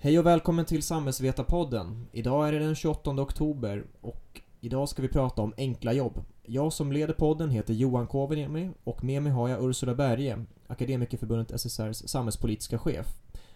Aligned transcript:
Hej 0.00 0.18
och 0.18 0.26
välkommen 0.26 0.64
till 0.64 0.82
Samhällsvetarpodden. 0.82 2.06
Idag 2.12 2.48
är 2.48 2.52
det 2.52 2.58
den 2.58 2.74
28 2.74 3.10
oktober 3.10 3.84
och 4.00 4.40
idag 4.60 4.88
ska 4.88 5.02
vi 5.02 5.08
prata 5.08 5.42
om 5.42 5.54
enkla 5.56 5.92
jobb. 5.92 6.24
Jag 6.42 6.72
som 6.72 6.92
leder 6.92 7.14
podden 7.14 7.50
heter 7.50 7.74
Johan 7.74 8.06
Kovaniemi 8.06 8.72
och 8.84 9.04
med 9.04 9.22
mig 9.22 9.32
har 9.32 9.48
jag 9.48 9.64
Ursula 9.64 9.94
Berge, 9.94 10.44
Akademikerförbundet 10.66 11.50
SSRs 11.50 12.08
samhällspolitiska 12.08 12.78
chef. 12.78 13.06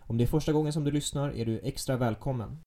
Om 0.00 0.18
det 0.18 0.24
är 0.24 0.28
första 0.28 0.52
gången 0.52 0.72
som 0.72 0.84
du 0.84 0.90
lyssnar 0.90 1.30
är 1.30 1.44
du 1.44 1.58
extra 1.58 1.96
välkommen. 1.96 2.58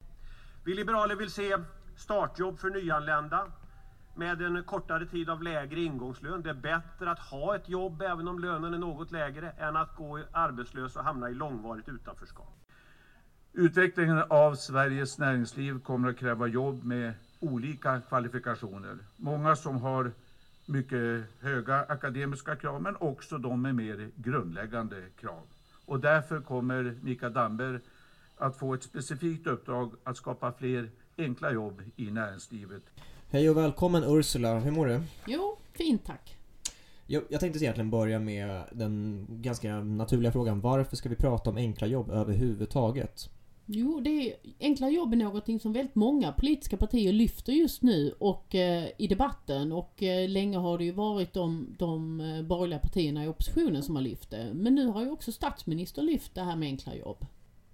Vi 0.66 0.74
liberaler 0.74 1.16
vill 1.16 1.32
se 1.32 1.58
startjobb 1.96 2.60
för 2.60 2.70
nyanlända 2.70 3.52
med 4.16 4.42
en 4.42 4.64
kortare 4.64 5.06
tid 5.06 5.30
av 5.30 5.44
lägre 5.44 5.82
ingångslön. 5.82 6.42
Det 6.42 6.50
är 6.50 6.54
bättre 6.54 7.12
att 7.12 7.20
ha 7.20 7.56
ett 7.56 7.70
jobb 7.70 8.02
även 8.02 8.28
om 8.28 8.40
lönen 8.40 8.74
är 8.74 8.78
något 8.78 9.12
lägre 9.12 9.50
än 9.50 9.76
att 9.76 9.96
gå 9.96 10.20
arbetslös 10.32 10.96
och 10.96 11.04
hamna 11.04 11.30
i 11.30 11.34
långvarigt 11.34 11.90
utanförskap. 11.90 12.65
Utvecklingen 13.58 14.24
av 14.28 14.56
Sveriges 14.56 15.18
näringsliv 15.18 15.80
kommer 15.80 16.10
att 16.10 16.18
kräva 16.18 16.48
jobb 16.48 16.84
med 16.84 17.14
olika 17.40 18.02
kvalifikationer. 18.02 18.98
Många 19.18 19.56
som 19.56 19.78
har 19.78 20.12
mycket 20.66 21.24
höga 21.40 21.80
akademiska 21.80 22.56
krav 22.56 22.82
men 22.82 22.96
också 22.96 23.38
de 23.38 23.62
med 23.62 23.76
mer 23.76 24.10
grundläggande 24.16 24.96
krav. 25.20 25.42
Och 25.86 26.00
därför 26.00 26.42
kommer 26.42 26.96
Mikael 27.02 27.34
Damberg 27.34 27.80
att 28.38 28.58
få 28.58 28.74
ett 28.74 28.84
specifikt 28.84 29.48
uppdrag 29.48 29.92
att 30.04 30.18
skapa 30.18 30.52
fler 30.52 30.90
enkla 31.18 31.52
jobb 31.52 31.82
i 31.96 32.12
näringslivet. 32.12 32.84
Hej 33.30 33.50
och 33.50 33.58
välkommen 33.58 34.04
Ursula, 34.04 34.60
hur 34.60 34.72
mår 34.72 34.86
du? 34.86 35.02
Jo, 35.26 35.58
fint 35.74 36.06
tack. 36.06 36.38
Jag, 37.08 37.24
jag 37.30 37.40
tänkte 37.40 37.60
egentligen 37.60 37.90
börja 37.90 38.20
med 38.20 38.62
den 38.72 39.26
ganska 39.30 39.80
naturliga 39.80 40.32
frågan 40.32 40.62
varför 40.62 40.96
ska 40.96 41.10
vi 41.10 41.16
prata 41.16 41.50
om 41.50 41.58
enkla 41.58 41.88
jobb 41.88 42.10
överhuvudtaget? 42.10 43.30
Jo, 43.66 44.00
det 44.00 44.10
är, 44.10 44.36
enkla 44.60 44.90
jobb 44.90 45.14
är 45.14 45.18
någonting 45.18 45.60
som 45.60 45.74
väldigt 45.74 45.96
många 45.96 46.32
politiska 46.32 46.78
partier 46.78 47.14
lyfter 47.14 47.54
just 47.54 47.82
nu 47.82 48.16
och 48.20 48.56
eh, 48.56 48.90
i 48.98 49.08
debatten 49.08 49.72
och 49.72 50.04
eh, 50.04 50.30
länge 50.30 50.58
har 50.58 50.78
det 50.78 50.84
ju 50.84 50.92
varit 50.92 51.34
de, 51.34 51.76
de 51.78 52.22
eh, 52.22 52.42
borgerliga 52.42 52.80
partierna 52.80 53.26
i 53.26 53.28
oppositionen 53.28 53.84
som 53.84 53.96
har 53.96 54.04
lyft 54.04 54.30
det. 54.30 54.54
Men 54.54 54.76
nu 54.76 54.88
har 54.88 55.02
ju 55.02 55.10
också 55.10 55.32
statsministern 55.32 56.06
lyft 56.06 56.36
det 56.36 56.42
här 56.42 56.56
med 56.56 56.68
enkla 56.68 56.96
jobb. 56.96 57.26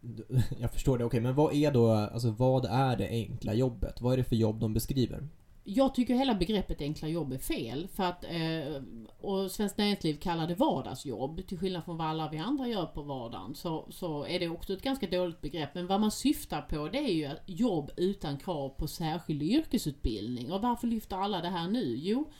Jag 0.60 0.72
förstår 0.72 0.98
det, 0.98 1.06
okej 1.06 1.22
men 1.22 1.36
vad 1.36 1.54
är 1.54 1.72
då, 1.72 1.92
alltså 1.92 2.30
vad 2.30 2.66
är 2.66 2.96
det 2.96 3.08
enkla 3.10 3.54
jobbet? 3.54 4.02
Vad 4.02 4.14
är 4.14 4.18
det 4.18 4.24
för 4.24 4.36
jobb 4.36 4.60
de 4.60 4.74
beskriver? 4.74 5.28
Jag 5.74 5.96
tycker 5.96 6.14
hela 6.16 6.36
begreppet 6.36 6.82
enkla 6.82 7.08
jobb 7.08 7.34
är 7.34 7.38
fel. 7.38 7.88
För 7.88 8.04
att, 8.04 8.24
eh, 8.24 8.84
och 9.22 9.52
Svenskt 9.52 9.78
Näringsliv 9.78 10.18
kallar 10.18 10.48
det 10.48 10.56
vardagsjobb. 10.56 11.48
Till 11.48 11.60
skillnad 11.60 11.86
från 11.86 11.98
vad 11.98 12.08
alla 12.08 12.30
vi 12.30 12.38
andra 12.38 12.68
gör 12.68 12.86
på 12.86 13.02
vardagen. 13.02 13.56
Så, 13.56 13.88
så 13.90 14.26
är 14.26 14.40
det 14.40 14.50
också 14.50 14.74
ett 14.74 14.82
ganska 14.82 15.08
dåligt 15.08 15.42
begrepp. 15.42 15.76
Men 15.76 15.88
vad 15.88 16.02
man 16.02 16.12
syftar 16.12 16.62
på 16.62 16.88
det 16.88 16.98
är 16.98 17.14
ju 17.14 17.30
jobb 17.46 17.92
utan 17.98 18.38
krav 18.38 18.70
på 18.70 18.88
särskild 18.88 19.44
yrkesutbildning. 19.44 20.52
Och 20.52 20.62
varför 20.62 20.88
lyfter 20.88 21.16
alla 21.16 21.42
det 21.42 21.50
här 21.50 21.68
nu? 21.68 21.96
Jo, 21.96 22.32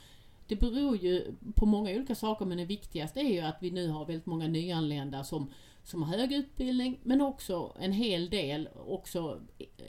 det 0.46 0.56
beror 0.56 0.96
ju 0.96 1.34
på 1.54 1.66
många 1.66 1.90
olika 1.90 2.14
saker 2.14 2.44
men 2.44 2.58
det 2.58 2.64
viktigaste 2.64 3.20
är 3.20 3.32
ju 3.32 3.40
att 3.40 3.58
vi 3.60 3.70
nu 3.70 3.88
har 3.88 4.06
väldigt 4.06 4.26
många 4.26 4.48
nyanlända 4.48 5.24
som 5.24 5.50
som 5.84 6.02
har 6.02 6.16
hög 6.16 6.32
utbildning 6.32 7.00
men 7.02 7.20
också 7.20 7.76
en 7.78 7.92
hel 7.92 8.30
del 8.30 8.68
också 8.86 9.40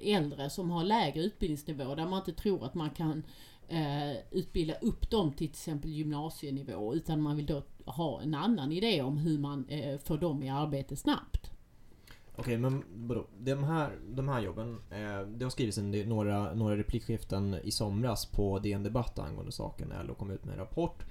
äldre 0.01 0.49
som 0.49 0.71
har 0.71 0.83
lägre 0.83 1.23
utbildningsnivå 1.23 1.95
där 1.95 2.05
man 2.05 2.19
inte 2.19 2.41
tror 2.41 2.65
att 2.65 2.73
man 2.73 2.89
kan 2.89 3.23
eh, 3.67 4.11
utbilda 4.31 4.73
upp 4.73 5.09
dem 5.09 5.31
till 5.31 5.37
till 5.37 5.49
exempel 5.49 5.91
gymnasienivå 5.91 6.95
utan 6.95 7.21
man 7.21 7.35
vill 7.35 7.45
då 7.45 7.63
ha 7.85 8.21
en 8.21 8.35
annan 8.35 8.71
idé 8.71 9.01
om 9.01 9.17
hur 9.17 9.39
man 9.39 9.65
eh, 9.69 9.97
får 9.97 10.17
dem 10.17 10.43
i 10.43 10.49
arbete 10.49 10.95
snabbt. 10.95 11.51
Okej, 12.35 12.57
men 12.57 12.83
vadå? 12.93 13.27
De 13.39 13.63
här, 13.63 13.97
de 14.09 14.29
här 14.29 14.41
jobben, 14.41 14.81
eh, 14.89 15.27
det 15.27 15.45
har 15.45 15.49
skrivits 15.49 15.77
en, 15.77 15.91
några, 15.91 16.53
några 16.53 16.77
replikskiften 16.77 17.55
i 17.63 17.71
somras 17.71 18.25
på 18.25 18.59
DN 18.59 18.83
Debatt 18.83 19.19
angående 19.19 19.51
saken 19.51 19.93
LO 20.07 20.13
kom 20.15 20.31
ut 20.31 20.45
med 20.45 20.53
en 20.53 20.59
rapport 20.59 21.05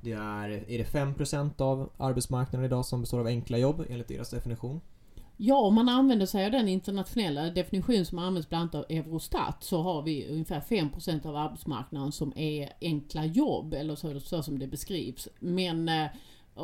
det 0.00 0.12
är, 0.12 0.48
är 0.48 0.78
det 0.78 0.84
5% 0.84 1.62
av 1.62 1.90
arbetsmarknaden 1.96 2.66
idag 2.66 2.86
som 2.86 3.00
består 3.00 3.20
av 3.20 3.26
enkla 3.26 3.58
jobb 3.58 3.84
enligt 3.88 4.08
deras 4.08 4.30
definition? 4.30 4.80
Ja, 5.40 5.56
om 5.56 5.74
man 5.74 5.88
använder 5.88 6.26
sig 6.26 6.44
av 6.46 6.52
den 6.52 6.68
internationella 6.68 7.50
definition 7.50 8.04
som 8.04 8.18
används 8.18 8.48
bland 8.48 8.62
annat 8.62 8.74
av 8.74 8.96
Eurostat 8.96 9.64
så 9.64 9.82
har 9.82 10.02
vi 10.02 10.28
ungefär 10.28 10.60
5% 10.60 11.26
av 11.26 11.36
arbetsmarknaden 11.36 12.12
som 12.12 12.32
är 12.36 12.72
enkla 12.80 13.24
jobb 13.24 13.74
eller 13.74 13.94
så, 13.94 14.20
så 14.20 14.42
som 14.42 14.58
det 14.58 14.66
beskrivs. 14.66 15.28
Men 15.38 15.88
eh, 15.88 16.06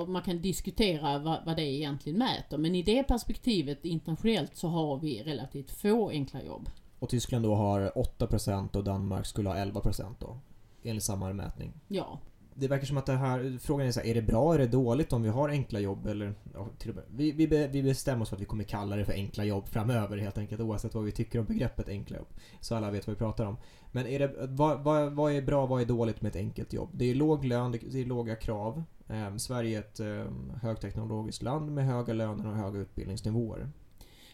man 0.06 0.22
kan 0.22 0.42
diskutera 0.42 1.18
vad, 1.18 1.44
vad 1.46 1.56
det 1.56 1.62
egentligen 1.62 2.18
mäter. 2.18 2.58
Men 2.58 2.74
i 2.74 2.82
det 2.82 3.02
perspektivet 3.02 3.84
internationellt 3.84 4.56
så 4.56 4.68
har 4.68 4.98
vi 4.98 5.22
relativt 5.22 5.70
få 5.70 6.10
enkla 6.10 6.42
jobb. 6.42 6.68
Och 6.98 7.08
Tyskland 7.08 7.44
då 7.44 7.54
har 7.54 7.92
8% 8.18 8.76
och 8.76 8.84
Danmark 8.84 9.26
skulle 9.26 9.48
ha 9.48 9.56
11% 9.56 10.14
då? 10.18 10.38
Enligt 10.82 11.04
samma 11.04 11.32
mätning? 11.32 11.72
Ja 11.88 12.18
det 12.54 12.68
verkar 12.68 12.86
som 12.86 12.96
att 12.96 13.06
det 13.06 13.12
här, 13.12 13.58
frågan 13.60 13.86
är 13.86 13.92
så 13.92 14.00
här, 14.00 14.06
är 14.06 14.14
det 14.14 14.22
bra, 14.22 14.54
är 14.54 14.58
det 14.58 14.66
dåligt 14.66 15.12
om 15.12 15.22
vi 15.22 15.28
har 15.28 15.48
enkla 15.48 15.80
jobb 15.80 16.06
eller, 16.06 16.34
ja, 16.54 16.68
till 16.78 16.90
och 16.90 16.96
med, 16.96 17.04
vi, 17.08 17.32
vi, 17.32 17.46
vi 17.66 17.82
bestämmer 17.82 18.22
oss 18.22 18.28
för 18.28 18.36
att 18.36 18.42
vi 18.42 18.46
kommer 18.46 18.64
kalla 18.64 18.96
det 18.96 19.04
för 19.04 19.12
enkla 19.12 19.44
jobb 19.44 19.68
framöver 19.68 20.16
helt 20.16 20.38
enkelt 20.38 20.60
oavsett 20.60 20.94
vad 20.94 21.04
vi 21.04 21.12
tycker 21.12 21.38
om 21.38 21.44
begreppet 21.44 21.88
enkla 21.88 22.16
jobb. 22.16 22.28
Så 22.60 22.76
alla 22.76 22.90
vet 22.90 23.06
vad 23.06 23.16
vi 23.16 23.18
pratar 23.18 23.46
om. 23.46 23.56
Men 23.92 24.06
är 24.06 24.18
det, 24.18 24.46
vad, 24.48 24.80
vad, 24.80 25.12
vad 25.12 25.32
är 25.32 25.42
bra, 25.42 25.66
vad 25.66 25.82
är 25.82 25.86
dåligt 25.86 26.22
med 26.22 26.30
ett 26.30 26.36
enkelt 26.36 26.72
jobb? 26.72 26.90
Det 26.92 27.10
är 27.10 27.14
låg 27.14 27.44
lön, 27.44 27.72
det 27.72 28.00
är 28.00 28.04
låga 28.04 28.36
krav. 28.36 28.82
Eh, 29.08 29.36
Sverige 29.36 29.78
är 29.78 29.80
ett 29.80 30.00
eh, 30.00 30.32
högteknologiskt 30.62 31.42
land 31.42 31.72
med 31.72 31.86
höga 31.86 32.12
löner 32.12 32.46
och 32.46 32.56
höga 32.56 32.78
utbildningsnivåer. 32.78 33.68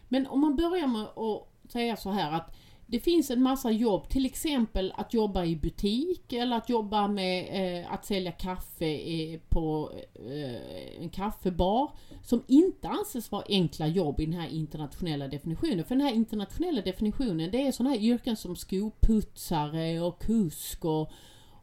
Men 0.08 0.26
om 0.26 0.40
man 0.40 0.56
börjar 0.56 0.86
med 0.86 1.02
att 1.02 1.72
säga 1.72 1.96
så 1.96 2.10
här 2.10 2.32
att 2.32 2.56
det 2.90 3.00
finns 3.00 3.30
en 3.30 3.42
massa 3.42 3.70
jobb, 3.70 4.08
till 4.08 4.26
exempel 4.26 4.92
att 4.96 5.14
jobba 5.14 5.44
i 5.44 5.56
butik 5.56 6.32
eller 6.32 6.56
att 6.56 6.68
jobba 6.68 7.08
med 7.08 7.48
eh, 7.82 7.92
att 7.92 8.04
sälja 8.04 8.32
kaffe 8.32 8.86
eh, 8.86 9.40
på 9.48 9.92
eh, 10.14 11.02
en 11.02 11.10
kaffebar 11.10 11.90
som 12.22 12.42
inte 12.46 12.88
anses 12.88 13.32
vara 13.32 13.44
enkla 13.48 13.86
jobb 13.86 14.20
i 14.20 14.26
den 14.26 14.34
här 14.34 14.48
internationella 14.48 15.28
definitionen. 15.28 15.84
För 15.84 15.94
den 15.94 16.06
här 16.06 16.14
internationella 16.14 16.82
definitionen 16.82 17.50
det 17.50 17.66
är 17.66 17.72
sådana 17.72 17.94
här 17.94 18.00
yrken 18.00 18.36
som 18.36 18.56
skoputsare 18.56 20.00
och 20.00 20.22
kusk 20.22 20.84
och, 20.84 21.12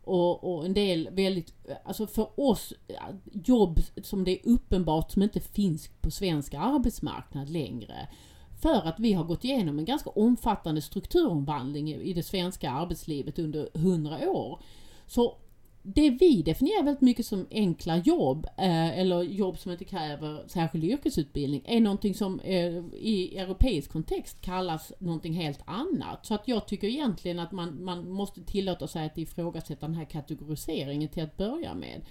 och, 0.04 0.44
och, 0.44 0.66
en 0.66 0.74
del 0.74 1.10
väldigt, 1.12 1.54
alltså 1.86 2.08
för 2.08 2.40
oss 2.40 2.74
jobb 3.34 3.80
som 4.04 4.24
det 4.24 4.32
är 4.32 4.50
uppenbart 4.50 5.12
som 5.12 5.22
inte 5.22 5.40
finns 5.40 5.88
på 6.02 6.12
svensk 6.12 6.54
arbetsmarknad 6.54 7.50
längre. 7.50 8.08
För 8.62 8.88
att 8.88 9.00
vi 9.00 9.14
har 9.14 9.24
gått 9.24 9.44
igenom 9.44 9.80
en 9.80 9.86
ganska 9.86 10.10
omfattande 10.10 10.82
strukturomvandling 10.82 11.94
i 11.94 12.14
det 12.14 12.24
svenska 12.24 12.72
arbetslivet 12.72 13.40
under 13.40 13.70
hundra 13.74 14.30
år. 14.30 14.62
Så 15.08 15.38
det 15.94 16.10
vi 16.10 16.42
definierar 16.42 16.84
väldigt 16.84 17.02
mycket 17.02 17.26
som 17.26 17.48
enkla 17.52 17.98
jobb, 17.98 18.46
eh, 18.58 19.00
eller 19.00 19.22
jobb 19.22 19.58
som 19.58 19.72
inte 19.72 19.86
kräver 19.86 20.44
särskild 20.48 20.84
yrkesutbildning, 20.84 21.62
är 21.66 21.80
någonting 21.80 22.14
som 22.14 22.40
eh, 22.40 22.78
i 22.94 23.38
europeisk 23.38 23.92
kontext 23.92 24.42
kallas 24.42 24.94
någonting 25.00 25.34
helt 25.34 25.60
annat. 25.66 26.26
Så 26.26 26.34
att 26.34 26.48
jag 26.48 26.68
tycker 26.68 26.88
egentligen 26.88 27.40
att 27.40 27.52
man, 27.52 27.84
man 27.84 28.12
måste 28.12 28.44
tillåta 28.44 28.88
sig 28.88 29.06
att 29.06 29.18
ifrågasätta 29.18 29.88
den 29.88 29.96
här 29.96 30.06
kategoriseringen 30.06 31.10
till 31.10 31.24
att 31.24 31.38
börja 31.38 31.74
med. 31.74 32.02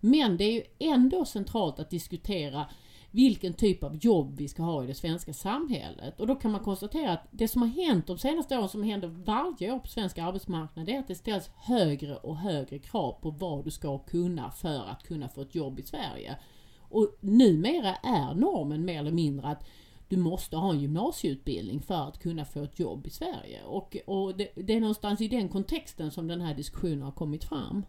Men 0.00 0.36
det 0.36 0.44
är 0.44 0.52
ju 0.52 0.62
ändå 0.78 1.24
centralt 1.24 1.78
att 1.78 1.90
diskutera 1.90 2.66
vilken 3.12 3.54
typ 3.54 3.84
av 3.84 3.96
jobb 3.96 4.36
vi 4.36 4.48
ska 4.48 4.62
ha 4.62 4.84
i 4.84 4.86
det 4.86 4.94
svenska 4.94 5.32
samhället. 5.32 6.20
Och 6.20 6.26
då 6.26 6.34
kan 6.34 6.50
man 6.50 6.60
konstatera 6.60 7.12
att 7.12 7.28
det 7.30 7.48
som 7.48 7.62
har 7.62 7.68
hänt 7.68 8.06
de 8.06 8.18
senaste 8.18 8.58
åren, 8.58 8.68
som 8.68 8.82
händer 8.82 9.08
varje 9.08 9.72
år 9.72 9.78
på 9.78 9.88
svensk 9.88 10.18
arbetsmarknad, 10.18 10.86
det 10.86 10.94
är 10.94 10.98
att 10.98 11.08
det 11.08 11.14
ställs 11.14 11.50
högre 11.56 12.16
och 12.16 12.36
högre 12.36 12.78
krav 12.78 13.12
på 13.22 13.30
vad 13.30 13.64
du 13.64 13.70
ska 13.70 13.98
kunna 13.98 14.50
för 14.50 14.84
att 14.84 15.02
kunna 15.02 15.28
få 15.28 15.42
ett 15.42 15.54
jobb 15.54 15.78
i 15.78 15.82
Sverige. 15.82 16.38
Och 16.78 17.16
numera 17.20 17.94
är 17.94 18.34
normen 18.34 18.84
mer 18.84 18.98
eller 18.98 19.12
mindre 19.12 19.48
att 19.48 19.68
du 20.08 20.16
måste 20.16 20.56
ha 20.56 20.72
en 20.72 20.80
gymnasieutbildning 20.80 21.80
för 21.80 22.08
att 22.08 22.18
kunna 22.18 22.44
få 22.44 22.62
ett 22.62 22.78
jobb 22.78 23.06
i 23.06 23.10
Sverige. 23.10 23.64
Och, 23.64 23.96
och 24.06 24.36
det, 24.36 24.48
det 24.54 24.74
är 24.74 24.80
någonstans 24.80 25.20
i 25.20 25.28
den 25.28 25.48
kontexten 25.48 26.10
som 26.10 26.28
den 26.28 26.40
här 26.40 26.54
diskussionen 26.54 27.02
har 27.02 27.12
kommit 27.12 27.44
fram. 27.44 27.82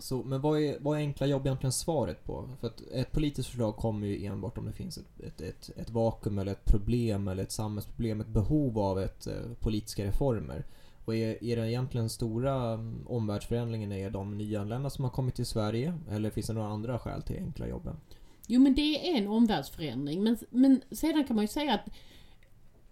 Så, 0.00 0.22
men 0.22 0.40
vad 0.40 0.60
är, 0.60 0.76
vad 0.80 0.98
är 0.98 1.00
enkla 1.00 1.26
jobb 1.26 1.46
egentligen 1.46 1.72
svaret 1.72 2.24
på? 2.24 2.48
För 2.60 2.66
att 2.66 2.80
ett 2.92 3.12
politiskt 3.12 3.48
förslag 3.48 3.76
kommer 3.76 4.06
ju 4.06 4.26
enbart 4.26 4.58
om 4.58 4.66
det 4.66 4.72
finns 4.72 4.98
ett, 4.98 5.20
ett, 5.20 5.40
ett, 5.40 5.70
ett 5.76 5.90
vakuum 5.90 6.38
eller 6.38 6.52
ett 6.52 6.64
problem 6.64 7.28
eller 7.28 7.42
ett 7.42 7.52
samhällsproblem, 7.52 8.20
ett 8.20 8.28
behov 8.28 8.78
av 8.78 9.00
ett, 9.00 9.26
eh, 9.26 9.52
politiska 9.60 10.04
reformer. 10.04 10.64
Och 11.04 11.14
är, 11.14 11.44
är 11.44 11.56
den 11.56 11.66
egentligen 11.66 12.08
stora 12.08 12.72
mm, 12.72 13.06
omvärldsförändringen 13.06 13.92
är 13.92 14.10
de 14.10 14.38
nyanlända 14.38 14.90
som 14.90 15.04
har 15.04 15.10
kommit 15.10 15.34
till 15.34 15.46
Sverige? 15.46 15.98
Eller 16.10 16.30
finns 16.30 16.46
det 16.46 16.52
några 16.52 16.68
andra 16.68 16.98
skäl 16.98 17.22
till 17.22 17.36
enkla 17.36 17.68
jobben? 17.68 17.96
Jo 18.46 18.60
men 18.60 18.74
det 18.74 19.10
är 19.10 19.18
en 19.18 19.28
omvärldsförändring 19.28 20.22
men, 20.22 20.38
men 20.50 20.80
sedan 20.90 21.24
kan 21.24 21.36
man 21.36 21.44
ju 21.44 21.48
säga 21.48 21.74
att 21.74 21.90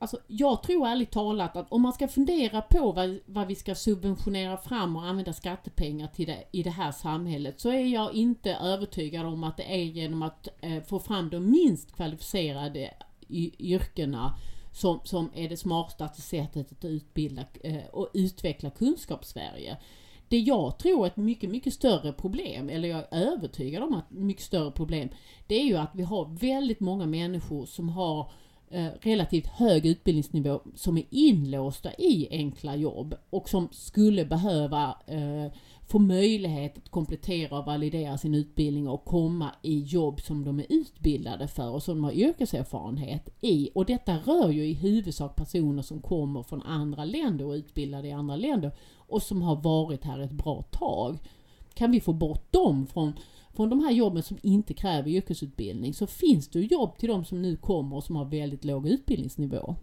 Alltså, 0.00 0.18
jag 0.26 0.62
tror 0.62 0.86
ärligt 0.86 1.10
talat 1.10 1.56
att 1.56 1.72
om 1.72 1.82
man 1.82 1.92
ska 1.92 2.08
fundera 2.08 2.62
på 2.62 2.92
vad, 2.92 3.18
vad 3.26 3.46
vi 3.46 3.54
ska 3.54 3.74
subventionera 3.74 4.56
fram 4.56 4.96
och 4.96 5.04
använda 5.04 5.32
skattepengar 5.32 6.08
till 6.08 6.26
det, 6.26 6.44
i 6.52 6.62
det 6.62 6.70
här 6.70 6.92
samhället 6.92 7.60
så 7.60 7.68
är 7.68 7.86
jag 7.86 8.14
inte 8.14 8.54
övertygad 8.54 9.26
om 9.26 9.44
att 9.44 9.56
det 9.56 9.74
är 9.74 9.84
genom 9.84 10.22
att 10.22 10.48
eh, 10.60 10.82
få 10.82 10.98
fram 10.98 11.30
de 11.30 11.50
minst 11.50 11.96
kvalificerade 11.96 12.94
yrkena 13.58 14.34
som, 14.72 15.00
som 15.04 15.30
är 15.34 15.48
det 15.48 15.56
smartaste 15.56 16.22
sättet 16.22 16.72
att 16.72 16.84
utbilda 16.84 17.44
eh, 17.62 17.86
och 17.92 18.10
utveckla 18.14 18.70
kunskapssverige. 18.70 19.76
Det 20.28 20.38
jag 20.38 20.78
tror 20.78 21.04
är 21.04 21.06
ett 21.06 21.16
mycket, 21.16 21.50
mycket 21.50 21.74
större 21.74 22.12
problem, 22.12 22.68
eller 22.68 22.88
jag 22.88 22.98
är 22.98 23.32
övertygad 23.32 23.82
om 23.82 23.94
att 23.94 24.10
mycket 24.10 24.44
större 24.44 24.70
problem, 24.70 25.08
det 25.46 25.54
är 25.54 25.64
ju 25.64 25.76
att 25.76 25.90
vi 25.94 26.02
har 26.02 26.38
väldigt 26.40 26.80
många 26.80 27.06
människor 27.06 27.66
som 27.66 27.88
har 27.88 28.20
eh, 28.20 28.26
Eh, 28.70 28.88
relativt 29.00 29.46
hög 29.46 29.86
utbildningsnivå 29.86 30.60
som 30.74 30.98
är 30.98 31.04
inlåsta 31.10 31.94
i 31.98 32.28
enkla 32.30 32.76
jobb 32.76 33.14
och 33.30 33.48
som 33.48 33.68
skulle 33.72 34.24
behöva 34.24 34.96
eh, 35.06 35.52
få 35.86 35.98
möjlighet 35.98 36.78
att 36.78 36.88
komplettera 36.88 37.58
och 37.58 37.66
validera 37.66 38.18
sin 38.18 38.34
utbildning 38.34 38.88
och 38.88 39.04
komma 39.04 39.50
i 39.62 39.78
jobb 39.78 40.20
som 40.20 40.44
de 40.44 40.58
är 40.58 40.66
utbildade 40.68 41.48
för 41.48 41.68
och 41.68 41.82
som 41.82 41.94
de 41.94 42.04
har 42.04 42.12
yrkeserfarenhet 42.12 43.28
i. 43.40 43.70
Och 43.74 43.86
detta 43.86 44.16
rör 44.16 44.50
ju 44.50 44.64
i 44.64 44.74
huvudsak 44.74 45.36
personer 45.36 45.82
som 45.82 46.00
kommer 46.00 46.42
från 46.42 46.62
andra 46.62 47.04
länder 47.04 47.44
och 47.44 47.52
utbildade 47.52 48.08
i 48.08 48.12
andra 48.12 48.36
länder 48.36 48.72
och 48.96 49.22
som 49.22 49.42
har 49.42 49.56
varit 49.56 50.04
här 50.04 50.18
ett 50.18 50.32
bra 50.32 50.62
tag. 50.62 51.18
Kan 51.74 51.90
vi 51.90 52.00
få 52.00 52.12
bort 52.12 52.52
dem 52.52 52.86
från, 52.86 53.12
från 53.58 53.70
de 53.70 53.80
här 53.80 53.92
jobben 53.92 54.22
som 54.22 54.38
inte 54.42 54.74
kräver 54.74 55.10
yrkesutbildning 55.10 55.94
så 55.94 56.06
finns 56.06 56.48
det 56.48 56.60
jobb 56.60 56.98
till 56.98 57.08
de 57.08 57.24
som 57.24 57.42
nu 57.42 57.56
kommer 57.56 57.96
och 57.96 58.04
som 58.04 58.16
har 58.16 58.24
väldigt 58.24 58.64
låg 58.64 58.88
utbildningsnivå. 58.88 59.76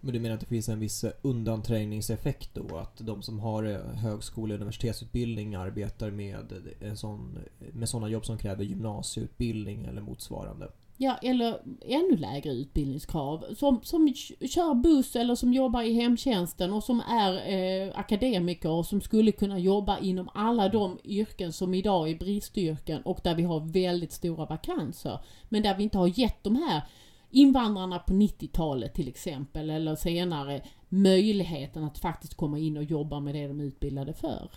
Men 0.00 0.12
du 0.12 0.20
menar 0.20 0.34
att 0.34 0.40
det 0.40 0.46
finns 0.46 0.68
en 0.68 0.80
viss 0.80 1.04
undanträngningseffekt 1.22 2.54
då? 2.54 2.76
Att 2.76 2.96
de 2.96 3.22
som 3.22 3.40
har 3.40 3.64
eh, 3.64 3.76
högskole 3.78 4.54
och 4.54 4.60
universitetsutbildning 4.60 5.54
arbetar 5.54 6.10
med, 6.10 6.52
en 6.80 6.96
sån, 6.96 7.38
med 7.72 7.88
sådana 7.88 8.08
jobb 8.08 8.26
som 8.26 8.38
kräver 8.38 8.64
gymnasieutbildning 8.64 9.84
eller 9.84 10.02
motsvarande? 10.02 10.68
Ja, 11.00 11.16
eller 11.22 11.60
ännu 11.80 12.16
lägre 12.16 12.52
utbildningskrav. 12.52 13.44
Som, 13.56 13.80
som 13.82 14.14
kör 14.40 14.74
buss 14.74 15.16
eller 15.16 15.34
som 15.34 15.52
jobbar 15.52 15.82
i 15.82 15.92
hemtjänsten 15.92 16.72
och 16.72 16.84
som 16.84 17.00
är 17.00 17.52
eh, 17.52 17.98
akademiker 17.98 18.70
och 18.70 18.86
som 18.86 19.00
skulle 19.00 19.32
kunna 19.32 19.58
jobba 19.58 19.98
inom 19.98 20.28
alla 20.34 20.68
de 20.68 20.98
yrken 21.04 21.52
som 21.52 21.74
idag 21.74 22.10
är 22.10 22.18
bristyrken 22.18 23.02
och 23.02 23.20
där 23.24 23.34
vi 23.34 23.42
har 23.42 23.60
väldigt 23.60 24.12
stora 24.12 24.46
vakanser. 24.46 25.18
Men 25.48 25.62
där 25.62 25.76
vi 25.76 25.82
inte 25.82 25.98
har 25.98 26.18
gett 26.20 26.44
de 26.44 26.56
här 26.56 26.82
invandrarna 27.30 27.98
på 27.98 28.12
90-talet 28.12 28.94
till 28.94 29.08
exempel 29.08 29.70
eller 29.70 29.96
senare 29.96 30.62
möjligheten 30.88 31.84
att 31.84 31.98
faktiskt 31.98 32.34
komma 32.34 32.58
in 32.58 32.76
och 32.76 32.84
jobba 32.84 33.20
med 33.20 33.34
det 33.34 33.48
de 33.48 33.60
är 33.60 33.64
utbildade 33.64 34.12
för. 34.12 34.50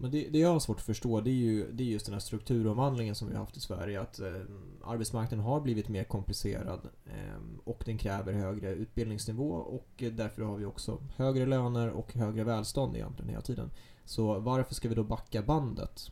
Men 0.00 0.10
det, 0.10 0.28
det 0.28 0.38
jag 0.38 0.52
har 0.52 0.60
svårt 0.60 0.76
att 0.76 0.86
förstå 0.86 1.20
det 1.20 1.30
är 1.30 1.34
ju 1.34 1.72
det 1.72 1.82
är 1.82 1.86
just 1.86 2.06
den 2.06 2.12
här 2.12 2.20
strukturomvandlingen 2.20 3.14
som 3.14 3.28
vi 3.28 3.34
har 3.34 3.40
haft 3.40 3.56
i 3.56 3.60
Sverige. 3.60 4.00
Att 4.00 4.20
eh, 4.20 4.32
arbetsmarknaden 4.84 5.44
har 5.44 5.60
blivit 5.60 5.88
mer 5.88 6.04
komplicerad 6.04 6.88
eh, 7.06 7.42
och 7.64 7.82
den 7.86 7.98
kräver 7.98 8.32
högre 8.32 8.74
utbildningsnivå 8.74 9.50
och 9.50 9.88
därför 10.12 10.42
har 10.42 10.56
vi 10.56 10.64
också 10.64 11.02
högre 11.16 11.46
löner 11.46 11.90
och 11.90 12.14
högre 12.14 12.44
välstånd 12.44 12.96
egentligen 12.96 13.28
hela 13.28 13.42
tiden. 13.42 13.70
Så 14.04 14.38
varför 14.38 14.74
ska 14.74 14.88
vi 14.88 14.94
då 14.94 15.04
backa 15.04 15.42
bandet? 15.42 16.10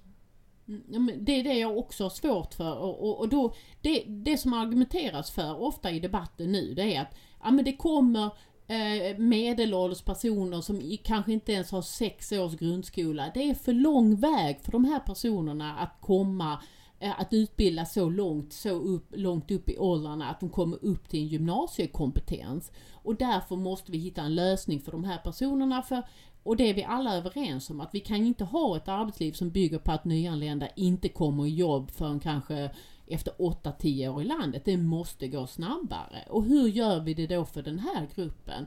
Mm, 0.68 1.10
det 1.20 1.32
är 1.32 1.44
det 1.44 1.54
jag 1.54 1.78
också 1.78 2.04
har 2.04 2.10
svårt 2.10 2.54
för 2.54 2.78
och, 2.78 3.08
och, 3.08 3.20
och 3.20 3.28
då, 3.28 3.54
det, 3.80 4.04
det 4.06 4.38
som 4.38 4.52
argumenteras 4.52 5.30
för 5.30 5.62
ofta 5.62 5.90
i 5.90 6.00
debatten 6.00 6.52
nu 6.52 6.74
det 6.74 6.94
är 6.94 7.02
att 7.02 7.14
ja, 7.42 7.50
men 7.50 7.64
det 7.64 7.76
kommer 7.76 8.30
eh, 8.66 9.18
medelålders 9.18 10.02
personer 10.02 10.60
som 10.60 10.96
kanske 11.02 11.32
inte 11.32 11.52
ens 11.52 11.70
har 11.70 11.82
sex 11.82 12.32
års 12.32 12.56
grundskola. 12.56 13.30
Det 13.34 13.50
är 13.50 13.54
för 13.54 13.72
lång 13.72 14.16
väg 14.16 14.60
för 14.62 14.72
de 14.72 14.84
här 14.84 15.00
personerna 15.00 15.76
att 15.78 15.96
komma 16.00 16.62
eh, 17.00 17.20
att 17.20 17.32
utbilda 17.32 17.84
så 17.84 18.08
långt, 18.08 18.52
så 18.52 18.70
upp, 18.70 19.06
långt 19.10 19.50
upp 19.50 19.68
i 19.68 19.78
åldrarna 19.78 20.30
att 20.30 20.40
de 20.40 20.50
kommer 20.50 20.84
upp 20.84 21.08
till 21.08 21.20
en 21.20 21.28
gymnasiekompetens. 21.28 22.72
Och 22.92 23.16
därför 23.16 23.56
måste 23.56 23.92
vi 23.92 23.98
hitta 23.98 24.22
en 24.22 24.34
lösning 24.34 24.80
för 24.80 24.92
de 24.92 25.04
här 25.04 25.18
personerna. 25.18 25.82
För 25.82 26.02
och 26.46 26.56
det 26.56 26.70
är 26.70 26.74
vi 26.74 26.84
alla 26.84 27.16
överens 27.16 27.70
om 27.70 27.80
att 27.80 27.94
vi 27.94 28.00
kan 28.00 28.16
inte 28.16 28.44
ha 28.44 28.76
ett 28.76 28.88
arbetsliv 28.88 29.32
som 29.32 29.50
bygger 29.50 29.78
på 29.78 29.92
att 29.92 30.04
nyanlända 30.04 30.68
inte 30.76 31.08
kommer 31.08 31.46
i 31.46 31.54
jobb 31.54 31.90
förrän 31.90 32.20
kanske 32.20 32.70
efter 33.08 33.32
8-10 33.32 34.08
år 34.08 34.22
i 34.22 34.24
landet. 34.24 34.64
Det 34.64 34.76
måste 34.76 35.28
gå 35.28 35.46
snabbare. 35.46 36.24
Och 36.28 36.44
hur 36.44 36.68
gör 36.68 37.00
vi 37.00 37.14
det 37.14 37.26
då 37.26 37.44
för 37.44 37.62
den 37.62 37.78
här 37.78 38.08
gruppen? 38.14 38.66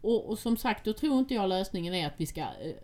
Och, 0.00 0.28
och 0.30 0.38
som 0.38 0.56
sagt, 0.56 0.84
då 0.84 0.92
tror 0.92 1.18
inte 1.18 1.34
jag 1.34 1.48
lösningen 1.48 1.94
är 1.94 2.06
att 2.06 2.14
vi 2.16 2.26
ska 2.26 2.40
eh, 2.40 2.46
eh, 2.68 2.74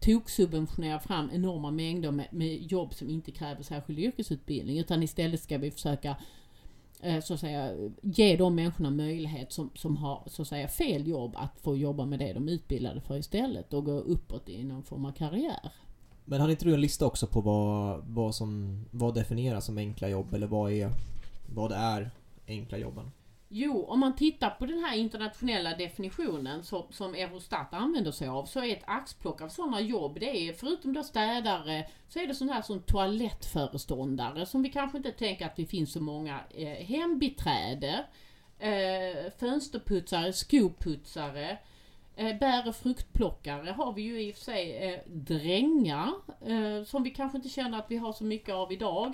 toksubventionera 0.00 1.00
fram 1.00 1.30
enorma 1.32 1.70
mängder 1.70 2.10
med, 2.10 2.28
med 2.30 2.72
jobb 2.72 2.94
som 2.94 3.10
inte 3.10 3.30
kräver 3.30 3.62
särskild 3.62 3.98
yrkesutbildning. 3.98 4.78
Utan 4.78 5.02
istället 5.02 5.40
ska 5.42 5.58
vi 5.58 5.70
försöka 5.70 6.16
Eh, 7.02 7.20
så 7.20 7.34
att 7.34 7.40
säga, 7.40 7.74
ge 8.02 8.36
de 8.36 8.54
människorna 8.54 8.90
möjlighet 8.90 9.52
som, 9.52 9.70
som 9.74 9.96
har 9.96 10.22
så 10.26 10.42
att 10.42 10.48
säga 10.48 10.68
fel 10.68 11.08
jobb 11.08 11.34
att 11.36 11.60
få 11.60 11.76
jobba 11.76 12.06
med 12.06 12.18
det 12.18 12.32
de 12.32 12.48
är 12.48 12.52
utbildade 12.52 13.00
för 13.00 13.18
istället 13.18 13.72
och 13.72 13.84
gå 13.84 13.92
uppåt 13.92 14.48
i 14.48 14.64
någon 14.64 14.82
form 14.82 15.04
av 15.04 15.12
karriär. 15.12 15.72
Men 16.24 16.40
har 16.40 16.48
inte 16.48 16.64
du 16.64 16.74
en 16.74 16.80
lista 16.80 17.06
också 17.06 17.26
på 17.26 17.40
vad, 17.40 18.04
vad 18.06 18.34
som 18.34 18.80
vad 18.90 19.14
definieras 19.14 19.64
som 19.64 19.78
enkla 19.78 20.08
jobb 20.08 20.34
eller 20.34 20.46
vad 20.46 20.72
är, 20.72 20.90
vad 21.46 21.72
är 21.72 22.10
enkla 22.46 22.78
jobben? 22.78 23.10
Jo, 23.52 23.84
om 23.84 24.00
man 24.00 24.16
tittar 24.16 24.50
på 24.50 24.66
den 24.66 24.78
här 24.78 24.96
internationella 24.96 25.76
definitionen 25.76 26.62
som, 26.62 26.86
som 26.90 27.14
Eurostat 27.14 27.74
använder 27.74 28.10
sig 28.10 28.28
av 28.28 28.44
så 28.44 28.60
är 28.60 28.72
ett 28.72 28.82
axplock 28.86 29.40
av 29.40 29.48
sådana 29.48 29.80
jobb, 29.80 30.20
det 30.20 30.48
är 30.48 30.52
förutom 30.52 30.92
då 30.92 31.02
städare, 31.02 31.88
så 32.08 32.18
är 32.18 32.26
det 32.26 32.34
sådana 32.34 32.54
här 32.54 32.62
som 32.62 32.82
toalettföreståndare 32.82 34.46
som 34.46 34.62
vi 34.62 34.68
kanske 34.68 34.98
inte 34.98 35.12
tänker 35.12 35.46
att 35.46 35.56
det 35.56 35.66
finns 35.66 35.92
så 35.92 36.00
många. 36.00 36.40
Eh, 36.50 36.86
hembiträde, 36.86 38.04
eh, 38.58 39.32
fönsterputsare, 39.38 40.32
skoputsare, 40.32 41.58
eh, 42.20 42.38
bär 42.38 42.68
och 42.68 42.76
fruktplockare 42.76 43.70
har 43.70 43.92
vi 43.92 44.02
ju 44.02 44.22
i 44.22 44.30
och 44.30 44.34
för 44.34 44.42
sig 44.44 44.76
eh, 44.76 45.00
drängar 45.06 46.12
eh, 46.46 46.84
som 46.84 47.02
vi 47.02 47.10
kanske 47.10 47.38
inte 47.38 47.48
känner 47.48 47.78
att 47.78 47.90
vi 47.90 47.96
har 47.96 48.12
så 48.12 48.24
mycket 48.24 48.54
av 48.54 48.72
idag 48.72 49.12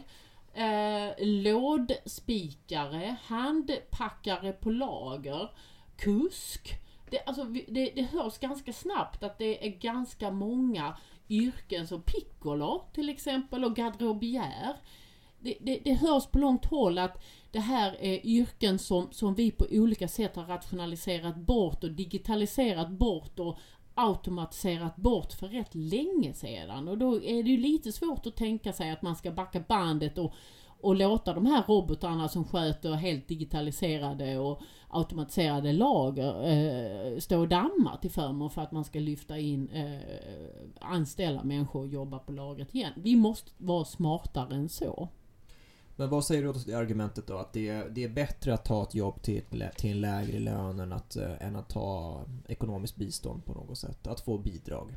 eh, 0.55 1.27
lådspikare, 1.27 3.17
handpackare 3.23 4.53
på 4.53 4.71
lager, 4.71 5.51
kusk. 5.97 6.69
Det, 7.11 7.25
alltså, 7.27 7.45
det, 7.45 7.93
det 7.95 8.03
hörs 8.03 8.39
ganska 8.39 8.73
snabbt 8.73 9.23
att 9.23 9.39
det 9.39 9.67
är 9.67 9.71
ganska 9.71 10.31
många 10.31 10.97
yrken 11.29 11.87
som 11.87 12.03
piccolo 12.03 12.85
till 12.93 13.09
exempel 13.09 13.65
och 13.65 13.77
garderobiär. 13.77 14.77
Det, 15.41 15.57
det, 15.61 15.81
det 15.85 15.95
hörs 15.95 16.27
på 16.27 16.39
långt 16.39 16.67
håll 16.67 16.99
att 16.99 17.25
det 17.53 17.61
här 17.61 17.97
är 18.01 18.27
yrken 18.27 18.79
som, 18.79 19.09
som 19.11 19.35
vi 19.35 19.51
på 19.51 19.67
olika 19.71 20.09
sätt 20.09 20.37
har 20.37 20.45
rationaliserat 20.45 21.37
bort 21.37 21.85
och 21.85 21.91
digitaliserat 21.91 22.91
bort 22.91 23.39
och 23.39 23.59
automatiserat 23.95 24.97
bort 24.97 25.33
för 25.33 25.49
rätt 25.49 25.75
länge 25.75 26.35
sedan 26.35 26.89
och 26.89 26.99
då 26.99 27.23
är 27.23 27.43
det 27.43 27.51
ju 27.51 27.57
lite 27.57 27.93
svårt 27.93 28.27
att 28.27 28.37
tänka 28.37 28.73
sig 28.73 28.91
att 28.91 29.03
man 29.03 29.17
ska 29.17 29.31
backa 29.31 29.61
bandet 29.61 30.19
och, 30.19 30.33
och 30.81 30.97
låta 30.97 31.35
de 31.35 31.47
här 31.47 31.63
robotarna 31.69 32.29
som 32.29 32.45
sköter 32.45 32.93
helt 32.93 33.29
digitaliserade 33.29 34.39
och 34.39 34.61
automatiserade 34.89 35.73
lager 35.73 36.49
eh, 36.49 37.19
stå 37.19 37.41
och 37.41 37.49
damma 37.49 37.97
till 37.97 38.11
förmån 38.11 38.51
för 38.51 38.63
att 38.63 38.73
man 38.73 38.85
ska 38.85 38.99
lyfta 38.99 39.39
in 39.39 39.69
eh, 39.69 40.01
anställa 40.81 41.45
människor 41.45 41.81
och 41.81 41.89
jobba 41.89 42.19
på 42.19 42.33
lagret 42.33 42.75
igen. 42.75 42.93
Vi 42.97 43.17
måste 43.17 43.51
vara 43.59 43.85
smartare 43.85 44.55
än 44.55 44.69
så. 44.69 45.09
Men 45.97 46.11
vad 46.11 46.25
säger 46.25 46.43
du 46.43 46.49
åt 46.49 46.67
det 46.67 46.75
argumentet 46.75 47.27
då? 47.27 47.37
Att 47.37 47.53
det 47.53 47.69
är, 47.69 47.89
det 47.89 48.05
är 48.05 48.09
bättre 48.09 48.55
att 48.55 48.65
ta 48.65 48.83
ett 48.83 48.95
jobb 48.95 49.23
till, 49.23 49.43
till 49.77 49.91
en 49.91 50.01
lägre 50.01 50.39
lön 50.39 50.81
än 50.81 50.93
att, 50.93 51.17
äh, 51.17 51.47
än 51.47 51.57
att 51.57 51.69
ta 51.69 52.21
ekonomiskt 52.49 52.97
bistånd 52.97 53.45
på 53.45 53.53
något 53.53 53.79
sätt? 53.79 54.07
Att 54.07 54.21
få 54.21 54.39
bidrag? 54.39 54.97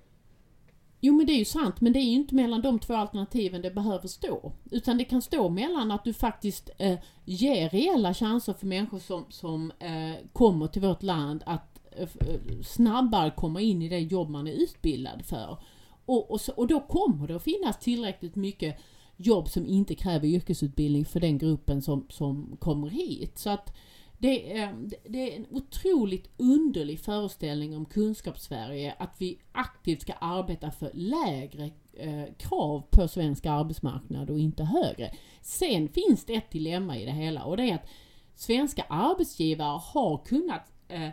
Jo 1.02 1.14
men 1.14 1.26
det 1.26 1.34
är 1.34 1.38
ju 1.38 1.46
sant, 1.46 1.82
men 1.82 1.94
det 1.94 2.00
är 2.00 2.04
ju 2.04 2.16
inte 2.16 2.36
mellan 2.36 2.62
de 2.62 2.80
två 2.80 2.94
alternativen 2.94 3.62
det 3.62 3.72
behöver 3.72 4.08
stå. 4.08 4.52
Utan 4.72 4.98
det 4.98 5.04
kan 5.04 5.22
stå 5.22 5.50
mellan 5.50 5.92
att 5.92 6.04
du 6.04 6.14
faktiskt 6.14 6.70
eh, 6.78 7.00
ger 7.26 7.70
reella 7.70 8.14
chanser 8.14 8.54
för 8.54 8.68
människor 8.68 9.00
som, 9.00 9.26
som 9.30 9.72
eh, 9.80 10.28
kommer 10.34 10.68
till 10.68 10.82
vårt 10.82 11.04
land 11.04 11.44
att 11.46 11.80
eh, 11.92 12.02
eh 12.02 12.40
snabbare 12.66 13.32
komma 13.32 13.62
in 13.62 13.82
i 13.82 13.90
det 13.90 14.00
jobb 14.00 14.30
man 14.30 14.48
är 14.48 14.52
utbildad 14.52 15.26
för. 15.26 15.58
Och, 16.06 16.32
och, 16.32 16.42
så, 16.42 16.52
och 16.52 16.68
då 16.68 16.80
kommer 16.80 17.28
det 17.28 17.36
att 17.36 17.44
finnas 17.44 17.80
tillräckligt 17.80 18.36
mycket 18.36 18.78
jobb 19.22 19.50
som 19.50 19.66
inte 19.66 19.96
kräver 19.96 20.28
yrkesutbildning 20.28 21.06
för 21.06 21.20
den 21.20 21.38
gruppen 21.38 21.82
som, 21.82 22.06
som 22.10 22.58
kommer 22.60 22.90
hit. 22.90 23.38
Så 23.38 23.50
att 23.50 23.76
det 24.18 24.52
eh, 24.52 24.64
är, 24.64 24.76
det 25.10 25.34
är 25.34 25.38
en 25.38 25.46
otroligt 25.50 26.30
underlig 26.38 27.00
föreställning 27.00 27.78
om 27.78 27.86
kunskapssverige 27.86 28.96
att 29.00 29.16
vi 29.18 29.40
aktivt 29.52 30.02
ska 30.02 30.14
arbeta 30.14 30.72
för 30.72 30.92
lägre 30.94 31.72
eh, 31.94 32.34
krav 32.38 32.84
på 32.90 33.08
svensk 33.08 33.46
arbetsmarknad 33.46 34.30
och 34.30 34.40
inte 34.40 34.64
högre. 34.64 35.12
Sen 35.42 35.90
finns 35.90 36.26
det 36.26 36.36
ett 36.36 36.52
dilemma 36.52 36.98
i 36.98 37.06
det 37.06 37.12
hela 37.12 37.44
och 37.44 37.58
det 37.58 37.70
är 37.70 37.76
att 37.76 37.90
svenska 38.36 38.86
arbetsgivare 38.90 39.80
har 39.84 40.26
kunnat 40.26 40.72
eh, 40.88 41.10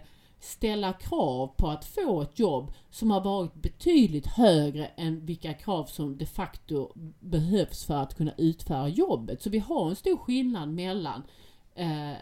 ställa 0.46 0.92
krav 0.92 1.46
på 1.56 1.68
att 1.68 1.84
få 1.84 2.22
ett 2.22 2.38
jobb 2.38 2.72
som 2.90 3.10
har 3.10 3.20
varit 3.20 3.54
betydligt 3.54 4.26
högre 4.26 4.86
än 4.86 5.26
vilka 5.26 5.54
krav 5.54 5.84
som 5.84 6.18
de 6.18 6.26
facto 6.26 6.92
behövs 7.20 7.84
för 7.84 7.94
att 7.94 8.14
kunna 8.14 8.32
utföra 8.38 8.88
jobbet. 8.88 9.42
Så 9.42 9.50
vi 9.50 9.58
har 9.58 9.88
en 9.90 9.96
stor 9.96 10.16
skillnad 10.16 10.68
mellan 10.68 11.22
eh, 11.74 12.12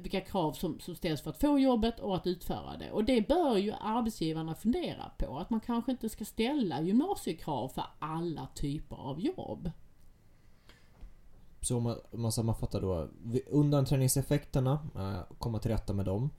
vilka 0.00 0.20
krav 0.20 0.52
som, 0.52 0.80
som 0.80 0.94
ställs 0.94 1.20
för 1.22 1.30
att 1.30 1.40
få 1.40 1.58
jobbet 1.58 2.00
och 2.00 2.16
att 2.16 2.26
utföra 2.26 2.76
det. 2.76 2.90
Och 2.92 3.04
det 3.04 3.28
bör 3.28 3.56
ju 3.56 3.72
arbetsgivarna 3.80 4.54
fundera 4.54 5.10
på. 5.18 5.38
Att 5.38 5.50
man 5.50 5.60
kanske 5.60 5.90
inte 5.90 6.08
ska 6.08 6.24
ställa 6.24 6.80
gymnasiekrav 6.82 7.68
för 7.68 7.84
alla 7.98 8.48
typer 8.54 8.96
av 8.96 9.20
jobb. 9.20 9.70
Så 11.60 11.76
om 11.76 11.82
man, 11.82 11.96
om 12.10 12.22
man 12.22 12.32
sammanfattar 12.32 12.80
då. 12.80 13.08
vi- 13.24 13.42
Undanträngningseffekterna, 13.50 14.78
eh, 14.96 15.34
komma 15.38 15.58
till 15.58 15.70
rätta 15.70 15.92
med 15.92 16.04
dem. 16.06 16.30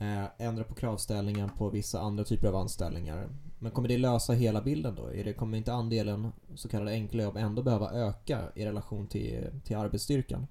Eh, 0.00 0.24
ändra 0.38 0.64
på 0.64 0.74
kravställningen 0.74 1.48
på 1.48 1.70
vissa 1.70 2.00
andra 2.00 2.24
typer 2.24 2.48
av 2.48 2.56
anställningar. 2.56 3.28
Men 3.58 3.70
kommer 3.70 3.88
det 3.88 3.98
lösa 3.98 4.32
hela 4.32 4.62
bilden 4.62 4.94
då? 4.94 5.06
Är 5.06 5.24
det, 5.24 5.32
kommer 5.32 5.58
inte 5.58 5.72
andelen 5.72 6.32
så 6.54 6.68
kallade 6.68 6.90
enkla 6.90 7.22
jobb 7.22 7.36
ändå 7.36 7.62
behöva 7.62 7.92
öka 7.92 8.40
i 8.54 8.64
relation 8.64 9.06
till, 9.06 9.50
till 9.64 9.76
arbetsstyrkan? 9.76 10.46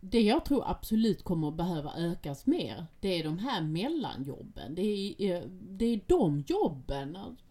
Det 0.00 0.20
jag 0.20 0.44
tror 0.44 0.70
absolut 0.70 1.24
kommer 1.24 1.48
att 1.48 1.56
behöva 1.56 1.92
ökas 1.96 2.46
mer, 2.46 2.86
det 3.00 3.08
är 3.08 3.24
de 3.24 3.38
här 3.38 3.62
mellanjobben. 3.62 4.74
Det 4.74 4.82
är, 4.82 5.36
eh, 5.36 5.42
det 5.48 5.84
är 5.84 6.00
de 6.06 6.44
jobben, 6.46 7.16
alltså, 7.16 7.44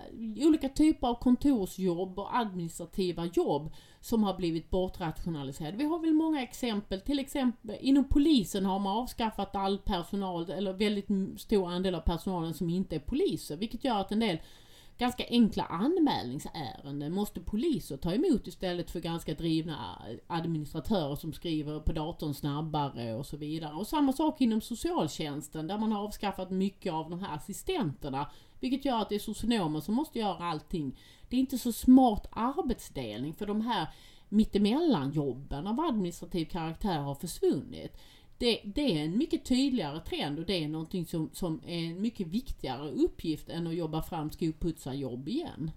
Eh, 0.00 0.46
olika 0.46 0.68
typer 0.68 1.06
av 1.06 1.14
kontorsjobb 1.14 2.18
och 2.18 2.36
administrativa 2.36 3.26
jobb 3.26 3.72
som 4.00 4.24
har 4.24 4.36
blivit 4.36 4.70
bortrationaliserade. 4.70 5.76
Vi 5.76 5.84
har 5.84 5.98
väl 5.98 6.12
många 6.12 6.42
exempel, 6.42 7.00
till 7.00 7.18
exempel 7.18 7.76
inom 7.80 8.04
polisen 8.04 8.66
har 8.66 8.78
man 8.78 8.96
avskaffat 8.96 9.56
all 9.56 9.78
personal, 9.78 10.50
eller 10.50 10.72
väldigt 10.72 11.40
stor 11.40 11.70
andel 11.70 11.94
av 11.94 12.00
personalen 12.00 12.54
som 12.54 12.70
inte 12.70 12.96
är 12.96 13.00
poliser, 13.00 13.56
vilket 13.56 13.84
gör 13.84 14.00
att 14.00 14.12
en 14.12 14.20
del 14.20 14.38
ganska 15.00 15.24
enkla 15.28 15.64
anmälningsärenden 15.64 17.12
måste 17.12 17.40
poliser 17.40 17.96
ta 17.96 18.14
emot 18.14 18.46
istället 18.46 18.90
för 18.90 19.00
ganska 19.00 19.34
drivna 19.34 20.02
eh, 20.08 20.16
administratörer 20.26 21.16
som 21.16 21.32
skriver 21.32 21.80
på 21.80 21.92
datorn 21.92 22.34
snabbare 22.34 23.14
och 23.14 23.26
så 23.26 23.36
vidare. 23.36 23.74
Och 23.74 23.86
samma 23.86 24.12
sak 24.12 24.40
inom 24.40 24.60
socialtjänsten 24.60 25.66
där 25.66 25.78
man 25.78 25.92
har 25.92 26.04
avskaffat 26.04 26.50
mycket 26.50 26.92
av 26.92 27.10
de 27.10 27.20
här 27.20 27.36
assistenterna. 27.36 28.30
Vilket 28.60 28.84
gör 28.84 29.02
att 29.02 29.08
det 29.08 29.14
är 29.14 29.18
socionomer 29.18 29.80
som 29.80 29.94
måste 29.94 30.18
göra 30.18 30.44
allting. 30.44 30.98
Det 31.28 31.36
är 31.36 31.40
inte 31.40 31.58
så 31.58 31.72
smart 31.72 32.26
arbetsdelning 32.30 33.34
för 33.34 33.46
de 33.46 33.60
här 33.60 33.88
mittemellanjobben 34.28 35.66
av 35.66 35.80
administrativ 35.80 36.44
karaktär 36.44 36.98
har 36.98 37.14
försvunnit. 37.14 37.96
Det, 38.38 38.60
det 38.64 38.98
är 38.98 39.04
en 39.04 39.18
mycket 39.18 39.44
tydligare 39.44 40.00
trend 40.00 40.38
och 40.38 40.46
det 40.46 40.64
är 40.64 40.68
någonting 40.68 41.06
som, 41.06 41.30
som 41.32 41.60
är 41.66 41.78
en 41.78 42.02
mycket 42.02 42.26
viktigare 42.26 42.90
uppgift 42.90 43.48
än 43.48 43.66
att 43.66 43.74
jobba 43.74 44.02
fram 44.02 44.30
skoputsarjobb 44.30 45.28
igen. 45.28 45.70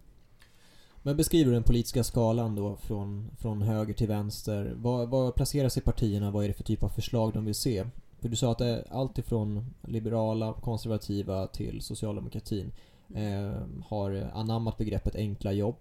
Men 1.02 1.18
beskriver 1.18 1.46
du 1.46 1.52
den 1.52 1.64
politiska 1.64 2.04
skalan 2.04 2.56
då 2.56 2.76
från, 2.76 3.30
från 3.38 3.62
höger 3.62 3.94
till 3.94 4.08
vänster. 4.08 4.74
Var, 4.76 5.06
var 5.06 5.32
placerar 5.32 5.70
sig 5.70 5.84
partierna? 5.84 6.32
Vad 6.32 6.44
är 6.44 6.48
det 6.48 6.54
för 6.54 6.64
typ 6.64 6.84
av 6.84 6.90
förslag 6.90 7.34
de 7.34 7.46
vill 7.46 7.56
se? 7.56 7.86
För 8.24 8.30
du 8.30 8.36
sa 8.36 8.52
att 8.52 8.58
det 8.58 8.66
är 8.66 8.84
allt 8.92 9.18
ifrån 9.18 9.74
liberala, 9.82 10.54
konservativa 10.54 11.48
till 11.48 11.82
socialdemokratin 11.82 12.72
eh, 13.16 13.68
har 13.86 14.30
anammat 14.34 14.78
begreppet 14.78 15.16
enkla 15.16 15.52
jobb. 15.52 15.76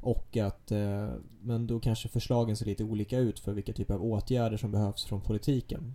Och 0.00 0.36
att, 0.36 0.70
eh, 0.70 1.08
men 1.40 1.66
då 1.66 1.80
kanske 1.80 2.08
förslagen 2.08 2.56
ser 2.56 2.66
lite 2.66 2.84
olika 2.84 3.18
ut 3.18 3.40
för 3.40 3.52
vilka 3.52 3.72
typer 3.72 3.94
av 3.94 4.04
åtgärder 4.04 4.56
som 4.56 4.72
behövs 4.72 5.04
från 5.04 5.20
politiken. 5.20 5.94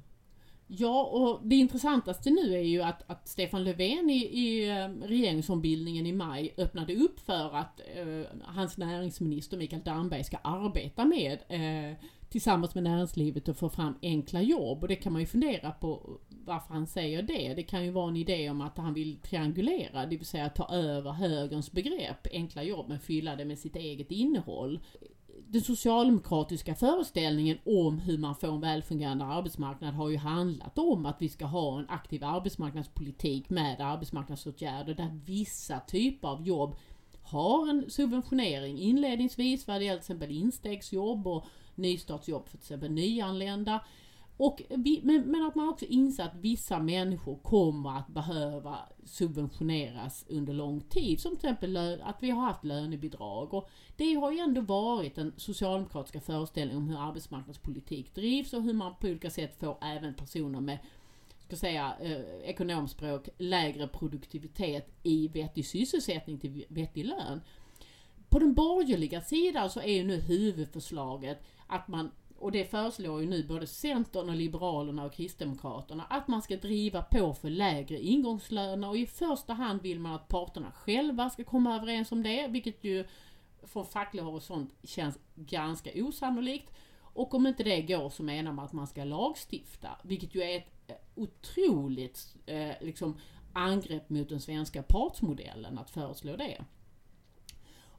Ja, 0.68 1.04
och 1.04 1.48
det 1.48 1.56
intressantaste 1.56 2.30
nu 2.30 2.54
är 2.54 2.64
ju 2.64 2.82
att, 2.82 3.04
att 3.08 3.28
Stefan 3.28 3.64
Löfven 3.64 4.10
i, 4.10 4.26
i 4.26 4.70
eh, 4.70 5.08
regeringsombildningen 5.08 6.06
i 6.06 6.12
maj 6.12 6.54
öppnade 6.58 6.96
upp 6.96 7.20
för 7.20 7.56
att 7.56 7.82
eh, 7.96 8.38
hans 8.44 8.78
näringsminister 8.78 9.58
Mikael 9.58 9.82
Damberg 9.82 10.24
ska 10.24 10.38
arbeta 10.38 11.06
med 11.06 11.40
eh, 11.48 11.98
tillsammans 12.34 12.76
med 12.76 12.84
näringslivet 12.84 13.48
och 13.48 13.58
få 13.58 13.70
fram 13.70 13.94
enkla 14.02 14.42
jobb. 14.42 14.82
Och 14.82 14.88
det 14.88 14.96
kan 14.96 15.14
man 15.14 15.22
ju 15.22 15.28
fundera 15.28 15.72
på 15.72 16.20
varför 16.30 16.74
han 16.74 16.88
säger 16.88 17.22
det. 17.22 17.54
Det 17.54 17.64
kan 17.64 17.86
ju 17.86 17.92
vara 17.92 18.08
en 18.08 18.18
idé 18.18 18.50
om 18.50 18.62
att 18.62 18.78
han 18.78 18.94
vill 18.94 19.18
triangulera, 19.18 20.06
det 20.06 20.18
vill 20.18 20.26
säga 20.26 20.50
ta 20.50 20.70
över 20.70 21.12
högerns 21.12 21.72
begrepp 21.72 22.28
enkla 22.32 22.64
jobb 22.64 22.86
men 22.90 23.00
fylla 23.00 23.36
det 23.36 23.46
med 23.46 23.60
sitt 23.60 23.76
eget 23.76 24.12
innehåll 24.12 24.80
den 25.48 25.62
socialdemokratiska 25.62 26.76
föreställningen 26.76 27.58
om 27.66 28.00
hur 28.00 28.18
man 28.18 28.36
får 28.36 28.48
en 28.48 28.62
välfungerande 28.62 29.26
arbetsmarknad 29.26 29.94
har 29.94 30.10
ju 30.10 30.18
handlat 30.18 30.78
om 30.78 31.06
att 31.06 31.22
vi 31.22 31.30
ska 31.30 31.46
ha 31.46 31.80
en 31.80 31.90
aktiv 31.90 32.24
arbetsmarknadspolitik 32.24 33.50
med 33.50 33.82
arbetsmarknadsåtgärder 33.82 34.94
där 34.94 35.20
vissa 35.26 35.80
typer 35.80 36.28
av 36.28 36.48
jobb 36.48 36.76
har 37.24 37.70
en 37.70 37.90
subventionering 37.90 38.80
inledningsvis 38.80 39.68
vad 39.68 39.82
det 39.82 39.86
gäller 39.86 40.00
till 40.00 40.14
exempel 40.14 40.32
instegsjobb 40.32 41.28
och 41.28 41.46
nystartsjobb 41.76 42.44
för 42.48 42.58
till 42.58 42.66
exempel 42.66 42.92
nyanlända. 42.92 43.80
Och 44.38 44.62
vi, 44.70 45.02
men, 45.04 45.22
men 45.22 45.46
att 45.46 45.56
man 45.56 45.70
också 45.70 45.86
inser 45.86 46.24
att 46.24 46.36
vissa 46.36 46.80
människor 46.80 47.36
kommer 47.36 47.98
att 47.98 48.08
behöva 48.08 48.78
subventioneras 49.06 50.26
under 50.30 50.54
lång 50.54 50.82
tid. 50.82 51.20
Som 51.20 51.36
till 51.36 51.50
exempel 51.50 51.72
lö- 51.72 52.04
att 52.04 52.24
vi 52.24 52.30
har 52.30 52.42
haft 52.42 52.64
lönebidrag. 52.64 53.54
Och 53.54 53.70
det 53.98 54.14
har 54.14 54.32
ju 54.32 54.40
ändå 54.40 54.62
varit 54.62 55.16
den 55.16 55.34
socialdemokratiska 55.38 56.22
föreställningen 56.22 56.84
om 56.84 56.90
hur 56.90 57.08
arbetsmarknadspolitik 57.08 58.16
drivs 58.16 58.54
och 58.54 58.64
hur 58.64 58.74
man 58.74 58.96
på 59.00 59.08
olika 59.08 59.30
sätt 59.30 59.60
får 59.60 59.78
även 59.82 60.14
personer 60.14 60.60
med 60.62 60.78
ska 61.56 61.68
säga, 61.68 61.94
eh, 62.02 62.50
ekonomspråk, 62.50 63.30
lägre 63.38 63.88
produktivitet 63.88 64.90
i 65.04 65.28
vettig 65.28 65.66
sysselsättning 65.66 66.40
till 66.40 66.66
vettig 66.70 67.06
lön. 67.06 67.42
På 68.30 68.40
den 68.40 68.54
borgerliga 68.54 69.22
sidan 69.22 69.70
så 69.70 69.80
är 69.80 69.94
ju 69.94 70.04
nu 70.04 70.20
huvudförslaget 70.20 71.44
att 71.68 71.88
man 71.88 72.12
och 72.44 72.52
det 72.52 72.66
föreslår 72.66 73.22
ju 73.22 73.28
nu 73.28 73.44
både 73.44 73.68
Centern 73.68 74.30
och 74.30 74.36
Liberalerna 74.36 75.06
och 75.06 75.14
Kristdemokraterna 75.14 76.04
att 76.10 76.28
man 76.28 76.42
ska 76.42 76.56
driva 76.56 77.02
på 77.02 77.34
för 77.34 77.50
lägre 77.50 78.00
ingångslöner 78.00 78.90
och 78.90 78.98
i 78.98 79.06
första 79.06 79.54
hand 79.54 79.82
vill 79.82 80.00
man 80.00 80.14
att 80.14 80.28
parterna 80.28 80.72
själva 80.72 81.30
ska 81.30 81.44
komma 81.44 81.76
överens 81.76 82.12
om 82.12 82.24
det, 82.24 82.48
vilket 82.48 82.84
ju 82.84 83.06
från 83.64 83.86
facklig 83.86 84.24
horisont 84.24 84.74
känns 84.84 85.20
ganska 85.36 85.90
osannolikt. 85.96 86.74
Och 87.00 87.34
om 87.34 87.48
inte 87.48 87.64
det 87.64 87.82
går 87.82 88.10
så 88.10 88.24
menar 88.24 88.52
man 88.52 88.66
att 88.66 88.74
man 88.74 88.88
ska 88.88 89.04
lagstifta, 89.04 89.90
vilket 90.04 90.36
ju 90.36 90.42
är 90.42 90.58
ett 90.58 90.73
otroligt 91.16 92.36
eh, 92.46 92.72
liksom, 92.82 93.18
angrepp 93.54 94.10
mot 94.10 94.30
den 94.30 94.42
svenska 94.42 94.84
partsmodellen 94.84 95.78
att 95.78 95.90
föreslå 95.90 96.36
det. 96.36 96.66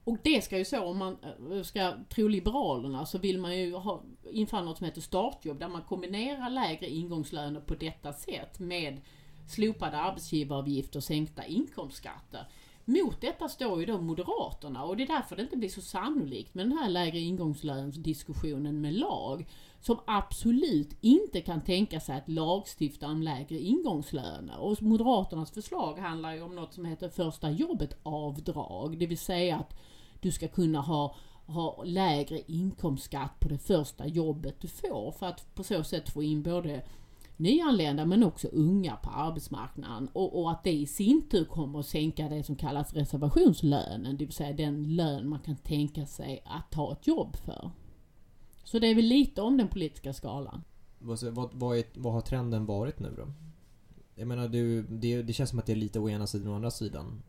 Och 0.05 0.19
det 0.23 0.45
ska 0.45 0.59
ju 0.59 0.65
så, 0.65 0.85
om 0.85 0.99
man 0.99 1.17
eh, 1.53 1.63
ska 1.63 1.95
tro 2.09 2.29
Liberalerna, 2.29 3.07
så 3.07 3.19
vill 3.19 3.39
man 3.39 3.59
ju 3.59 3.75
ha, 3.75 4.03
införa 4.31 4.63
något 4.63 4.79
som 4.79 4.85
heter 4.85 5.01
startjobb 5.01 5.59
där 5.59 5.69
man 5.69 5.83
kombinerar 5.83 6.51
lägre 6.51 6.89
ingångslöner 6.89 7.61
på 7.61 7.75
detta 7.75 8.13
sätt 8.13 8.59
med 8.59 9.01
slopade 9.49 9.97
arbetsgivaravgifter 9.97 10.99
och 10.99 11.05
sänkta 11.05 11.45
inkomstskatter. 11.45 12.47
Mot 12.85 13.21
detta 13.21 13.49
står 13.49 13.81
ju 13.81 13.87
då 13.87 14.01
Moderaterna 14.01 14.85
och 14.85 14.97
det 14.97 15.03
är 15.03 15.07
därför 15.07 15.37
det 15.37 15.43
inte 15.43 15.57
blir 15.57 15.69
så 15.69 15.81
sannolikt 15.81 16.55
med 16.55 16.67
den 16.67 16.79
här 16.79 16.89
lägre 16.89 17.19
ingångslönsdiskussionen 17.19 18.81
med 18.81 18.95
lag. 18.95 19.47
Som 19.87 19.99
absolut 20.07 20.97
inte 21.01 21.41
kan 21.41 21.61
tänka 21.61 22.01
sig 22.01 22.17
att 22.17 22.29
lagstifta 22.29 23.07
om 23.07 23.23
lägre 23.23 23.59
ingångslöner. 23.59 24.59
Och 24.59 24.83
Moderaternas 24.83 25.51
förslag 25.51 25.99
handlar 25.99 26.35
ju 26.35 26.43
om 26.43 26.55
något 26.55 26.75
som 26.75 26.85
heter 26.85 27.09
första 27.09 27.51
jobbet 27.51 27.97
avdrag. 28.03 28.99
Det 28.99 29.07
vill 29.07 29.19
säga 29.19 29.57
att 29.57 29.77
du 30.21 30.33
ska 30.33 30.49
kunna 30.49 30.81
ha, 30.81 31.15
ha 31.47 31.83
lägre 31.85 32.41
inkomstskatt 32.47 33.41
på 33.41 33.49
det 33.49 33.59
första 33.59 34.07
jobbet 34.07 34.61
du 34.61 34.69
får 34.69 35.13
för 35.13 35.27
att 35.27 35.55
på 35.55 35.63
så 35.63 35.85
sätt 35.85 36.09
få 36.09 36.23
in 36.23 36.43
både 36.43 36.83
nyanlända 37.37 38.05
men 38.05 38.25
också 38.25 38.49
unga 38.49 38.97
på 38.97 39.11
arbetsmarknaden 39.11 40.09
och, 40.13 40.41
och 40.43 40.51
att 40.51 40.65
det 40.65 40.73
i 40.73 40.87
sin 40.87 41.29
tur 41.29 41.45
kommer 41.45 41.79
att 41.79 41.87
sänka 41.87 42.29
det 42.29 42.43
som 42.43 42.57
kallas 42.57 42.95
reservationslönen, 42.95 44.17
det 44.17 44.25
vill 44.25 44.35
säga 44.35 44.53
den 44.53 44.97
lön 44.97 45.29
man 45.29 45.41
kan 45.41 45.57
tänka 45.57 46.07
sig 46.07 46.43
att 46.45 46.71
ta 46.71 46.93
ett 46.93 47.07
jobb 47.07 47.37
för. 47.37 47.71
Så 48.65 48.79
det 48.79 48.87
är 48.87 48.95
väl 48.95 49.05
lite 49.05 49.43
om 49.43 49.57
den 49.57 49.69
politiska 49.69 50.13
skalan. 50.13 50.65
Vad, 50.99 51.51
vad, 51.53 51.79
är, 51.79 51.85
vad 51.95 52.13
har 52.13 52.21
trenden 52.21 52.67
varit 52.67 52.99
nu 52.99 53.15
då? 53.17 53.33
Jag 54.15 54.29
menar, 54.29 54.49
du, 54.49 54.83
det, 54.83 55.23
det 55.23 55.33
känns 55.33 55.51
som 55.51 55.59
att 55.59 55.67
det 55.67 55.73
är 55.73 55.77
lite 55.77 56.01
å 56.01 56.09
ena 56.09 56.27
sidan 56.27 56.47
och 56.47 56.53
å 56.53 56.57
andra 56.57 56.71
sidan. 56.71 57.23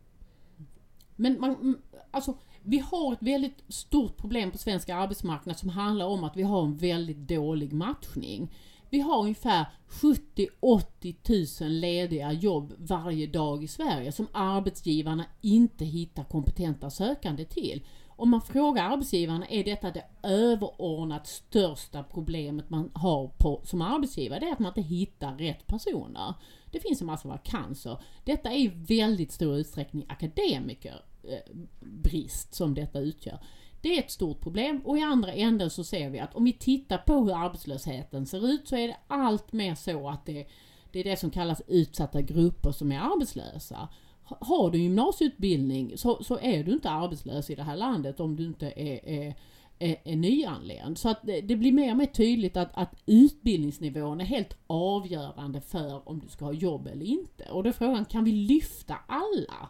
Men 1.15 1.39
man, 1.39 1.77
alltså, 2.11 2.37
vi 2.61 2.79
har 2.79 3.13
ett 3.13 3.21
väldigt 3.21 3.63
stort 3.67 4.17
problem 4.17 4.51
på 4.51 4.57
svensk 4.57 4.89
arbetsmarknad 4.89 5.57
som 5.57 5.69
handlar 5.69 6.05
om 6.05 6.23
att 6.23 6.37
vi 6.37 6.43
har 6.43 6.63
en 6.63 6.77
väldigt 6.77 7.17
dålig 7.17 7.73
matchning. 7.73 8.51
Vi 8.89 8.99
har 8.99 9.21
ungefär 9.21 9.65
70-80 9.89 11.61
000 11.63 11.71
lediga 11.71 12.31
jobb 12.31 12.73
varje 12.77 13.27
dag 13.27 13.63
i 13.63 13.67
Sverige 13.67 14.11
som 14.11 14.27
arbetsgivarna 14.31 15.25
inte 15.41 15.85
hittar 15.85 16.23
kompetenta 16.23 16.89
sökande 16.89 17.45
till. 17.45 17.83
Om 18.17 18.29
man 18.29 18.41
frågar 18.41 18.83
arbetsgivarna 18.83 19.47
är 19.47 19.63
detta 19.63 19.91
det 19.91 20.05
överordnat 20.23 21.27
största 21.27 22.03
problemet 22.03 22.69
man 22.69 22.91
har 22.93 23.27
på, 23.27 23.61
som 23.63 23.81
arbetsgivare. 23.81 24.39
Det 24.39 24.45
är 24.45 24.51
att 24.51 24.59
man 24.59 24.69
inte 24.69 24.81
hittar 24.81 25.37
rätt 25.37 25.67
personer. 25.67 26.33
Det 26.71 26.79
finns 26.79 27.01
en 27.01 27.07
massa 27.07 27.27
vakanser. 27.27 27.97
Detta 28.23 28.51
är 28.51 28.57
i 28.57 28.71
väldigt 28.87 29.31
stor 29.31 29.57
utsträckning 29.57 30.05
akademikerbrist 30.09 32.47
eh, 32.47 32.53
som 32.55 32.73
detta 32.73 32.99
utgör. 32.99 33.39
Det 33.81 33.97
är 33.97 33.99
ett 33.99 34.11
stort 34.11 34.41
problem 34.41 34.81
och 34.85 34.97
i 34.97 35.01
andra 35.01 35.33
änden 35.33 35.69
så 35.69 35.83
ser 35.83 36.09
vi 36.09 36.19
att 36.19 36.35
om 36.35 36.43
vi 36.43 36.53
tittar 36.53 36.97
på 36.97 37.13
hur 37.13 37.45
arbetslösheten 37.45 38.25
ser 38.25 38.47
ut 38.47 38.67
så 38.67 38.75
är 38.75 38.87
det 38.87 38.97
allt 39.07 39.53
mer 39.53 39.75
så 39.75 40.09
att 40.09 40.25
det, 40.25 40.47
det 40.91 40.99
är 40.99 41.03
det 41.03 41.19
som 41.19 41.31
kallas 41.31 41.61
utsatta 41.67 42.21
grupper 42.21 42.71
som 42.71 42.91
är 42.91 42.99
arbetslösa. 42.99 43.89
Har 44.25 44.71
du 44.71 44.77
gymnasieutbildning 44.77 45.97
så, 45.97 46.23
så 46.23 46.39
är 46.41 46.63
du 46.63 46.71
inte 46.71 46.89
arbetslös 46.89 47.49
i 47.49 47.55
det 47.55 47.63
här 47.63 47.75
landet 47.75 48.19
om 48.19 48.35
du 48.35 48.45
inte 48.45 48.73
är, 48.75 49.09
är 49.09 49.35
är, 49.79 49.95
är 50.03 50.15
nyanländ. 50.15 50.97
Så 50.97 51.09
att 51.09 51.19
det, 51.23 51.41
det, 51.41 51.55
blir 51.55 51.71
mer 51.71 51.91
och 51.91 51.97
mer 51.97 52.05
tydligt 52.05 52.57
att, 52.57 52.69
att 52.73 52.95
utbildningsnivån 53.05 54.21
är 54.21 54.25
helt 54.25 54.57
avgörande 54.67 55.61
för 55.61 56.09
om 56.09 56.19
du 56.19 56.27
ska 56.27 56.45
ha 56.45 56.53
jobb 56.53 56.87
eller 56.87 57.05
inte. 57.05 57.43
Och 57.51 57.63
då 57.63 57.69
är 57.69 57.73
frågan, 57.73 58.05
kan 58.05 58.23
vi 58.23 58.31
lyfta 58.31 58.97
alla 59.07 59.69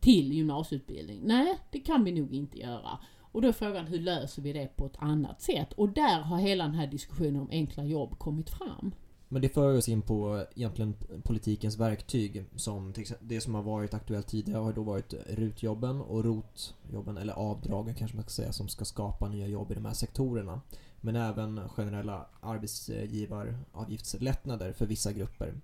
till 0.00 0.32
gymnasieutbildning? 0.32 1.20
Nej, 1.24 1.58
det 1.70 1.80
kan 1.80 2.04
vi 2.04 2.12
nog 2.12 2.34
inte 2.34 2.58
göra. 2.58 2.98
Och 3.32 3.42
då 3.42 3.48
är 3.48 3.52
frågan, 3.52 3.86
hur 3.86 4.00
löser 4.00 4.42
vi 4.42 4.52
det 4.52 4.76
på 4.76 4.86
ett 4.86 4.96
annat 4.98 5.42
sätt? 5.42 5.72
Och 5.72 5.88
där 5.88 6.20
har 6.20 6.38
hela 6.38 6.64
den 6.64 6.74
här 6.74 6.86
diskussionen 6.86 7.36
om 7.36 7.48
enkla 7.50 7.84
jobb 7.84 8.18
kommit 8.18 8.50
fram. 8.50 8.92
Men 9.28 9.42
det 9.42 9.48
för 9.48 9.76
oss 9.76 9.88
in 9.88 10.02
på 10.02 10.44
egentligen 10.54 10.94
politikens 11.22 11.78
verktyg. 11.78 12.44
Som 12.56 12.94
det 13.20 13.40
som 13.40 13.54
har 13.54 13.62
varit 13.62 13.94
aktuellt 13.94 14.26
tidigare 14.26 14.60
har 14.60 14.72
då 14.72 14.82
varit 14.82 15.14
RUT-jobben 15.26 16.00
och 16.00 16.24
ROT-jobben, 16.24 17.16
eller 17.16 17.32
avdragen 17.32 17.94
kanske 17.94 18.16
man 18.16 18.24
ska 18.24 18.30
säga, 18.30 18.52
som 18.52 18.68
ska 18.68 18.84
skapa 18.84 19.28
nya 19.28 19.46
jobb 19.46 19.72
i 19.72 19.74
de 19.74 19.84
här 19.84 19.94
sektorerna. 19.94 20.60
Men 21.00 21.16
även 21.16 21.68
generella 21.68 22.26
arbetsgivaravgiftslättnader 22.40 24.72
för 24.72 24.86
vissa 24.86 25.12
grupper. 25.12 25.54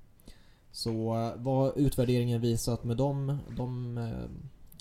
Så 0.73 1.17
eh, 1.17 1.33
vad 1.37 1.57
har 1.57 1.79
utvärderingen 1.79 2.41
visat 2.41 2.85
med 2.85 2.97
dem? 2.97 3.39
De, 3.57 3.99
eh, 3.99 4.29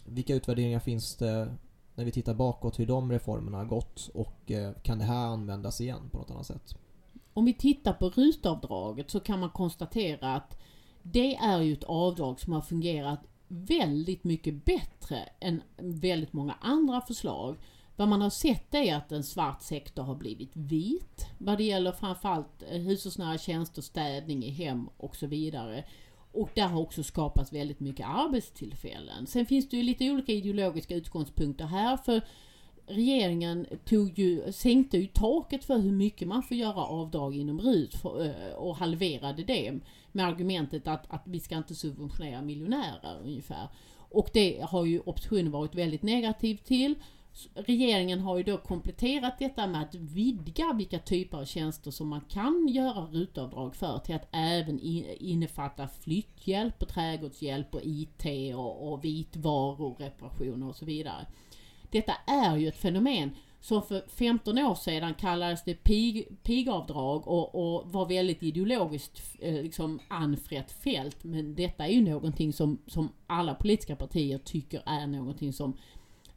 vilka 0.05 0.35
utvärderingar 0.35 0.79
finns 0.79 1.15
det 1.15 1.55
när 1.95 2.05
vi 2.05 2.11
tittar 2.11 2.33
bakåt 2.33 2.79
hur 2.79 2.85
de 2.85 3.11
reformerna 3.11 3.57
har 3.57 3.65
gått 3.65 4.09
och 4.13 4.51
eh, 4.51 4.73
kan 4.83 4.99
det 4.99 5.05
här 5.05 5.25
användas 5.25 5.81
igen 5.81 6.09
på 6.11 6.17
något 6.17 6.31
annat 6.31 6.45
sätt? 6.45 6.75
Om 7.33 7.45
vi 7.45 7.53
tittar 7.53 7.93
på 7.93 8.09
rutavdraget 8.09 9.11
så 9.11 9.19
kan 9.19 9.39
man 9.39 9.49
konstatera 9.49 10.35
att 10.35 10.57
det 11.01 11.35
är 11.35 11.61
ju 11.61 11.73
ett 11.73 11.83
avdrag 11.83 12.39
som 12.39 12.53
har 12.53 12.61
fungerat 12.61 13.19
väldigt 13.47 14.23
mycket 14.23 14.65
bättre 14.65 15.29
än 15.39 15.61
väldigt 15.77 16.33
många 16.33 16.53
andra 16.61 17.01
förslag. 17.01 17.57
Vad 17.95 18.07
man 18.07 18.21
har 18.21 18.29
sett 18.29 18.73
är 18.73 18.95
att 18.95 19.11
en 19.11 19.23
svart 19.23 19.61
sektor 19.61 20.03
har 20.03 20.15
blivit 20.15 20.51
vit 20.53 21.27
vad 21.37 21.57
det 21.57 21.63
gäller 21.63 21.91
framförallt 21.91 22.63
eh, 22.69 22.81
hushållsnära 22.81 23.37
tjänster, 23.37 23.81
städning 23.81 24.43
i 24.43 24.49
hem 24.49 24.89
och 24.97 25.15
så 25.15 25.27
vidare. 25.27 25.83
Och 26.31 26.49
där 26.55 26.67
har 26.67 26.81
också 26.81 27.03
skapats 27.03 27.53
väldigt 27.53 27.79
mycket 27.79 28.07
arbetstillfällen. 28.07 29.27
Sen 29.27 29.45
finns 29.45 29.69
det 29.69 29.77
ju 29.77 29.83
lite 29.83 30.11
olika 30.11 30.31
ideologiska 30.31 30.95
utgångspunkter 30.95 31.65
här 31.65 31.97
för 31.97 32.21
regeringen 32.91 33.65
tog 33.85 34.19
ju, 34.19 34.51
sänkte 34.51 34.97
ju 34.97 35.07
taket 35.07 35.63
för 35.63 35.77
hur 35.77 35.91
mycket 35.91 36.27
man 36.27 36.43
får 36.43 36.57
göra 36.57 36.85
avdrag 36.85 37.35
inom 37.35 37.61
RUT 37.61 37.93
för, 37.93 38.25
eh, 38.25 38.53
och 38.55 38.75
halverade 38.75 39.43
det 39.43 39.79
med 40.11 40.25
argumentet 40.25 40.87
att, 40.87 41.05
att 41.09 41.23
vi 41.25 41.39
ska 41.39 41.57
inte 41.57 41.75
subventionera 41.75 42.41
miljonärer 42.41 43.21
ungefär. 43.23 43.67
Och 43.95 44.29
det 44.33 44.65
har 44.69 44.85
ju 44.85 44.99
oppositionen 44.99 45.51
varit 45.51 45.75
väldigt 45.75 46.03
negativ 46.03 46.55
till. 46.55 46.95
Regeringen 47.53 48.19
har 48.19 48.37
ju 48.37 48.43
då 48.43 48.57
kompletterat 48.57 49.39
detta 49.39 49.67
med 49.67 49.81
att 49.81 49.95
vidga 49.95 50.73
vilka 50.73 50.99
typer 50.99 51.37
av 51.37 51.45
tjänster 51.45 51.91
som 51.91 52.07
man 52.07 52.21
kan 52.21 52.67
göra 52.67 53.01
rutavdrag 53.01 53.75
för 53.75 53.99
till 53.99 54.15
att 54.15 54.27
även 54.31 54.79
innefatta 55.19 55.87
flytthjälp 55.87 56.81
och 56.81 56.87
trädgårdshjälp 56.87 57.75
och 57.75 57.81
IT 57.83 58.25
och, 58.55 58.91
och 58.91 59.03
vitvarureparationer 59.03 60.69
och 60.69 60.75
så 60.75 60.85
vidare. 60.85 61.25
Detta 61.91 62.13
är 62.27 62.57
ju 62.57 62.67
ett 62.67 62.77
fenomen 62.77 63.31
som 63.59 63.83
för 63.83 64.03
15 64.07 64.57
år 64.57 64.75
sedan 64.75 65.13
kallades 65.13 65.63
det 65.63 65.73
pig, 65.73 66.27
pigavdrag 66.43 67.27
och, 67.27 67.55
och 67.55 67.91
var 67.91 68.05
väldigt 68.05 68.43
ideologiskt 68.43 69.21
eh, 69.39 69.53
liksom 69.53 69.99
anfrätt 70.07 70.71
fält. 70.71 71.23
Men 71.23 71.55
detta 71.55 71.87
är 71.87 71.91
ju 71.91 72.01
någonting 72.01 72.53
som, 72.53 72.77
som 72.87 73.09
alla 73.27 73.55
politiska 73.55 73.95
partier 73.95 74.37
tycker 74.37 74.81
är 74.85 75.07
någonting 75.07 75.53
som 75.53 75.77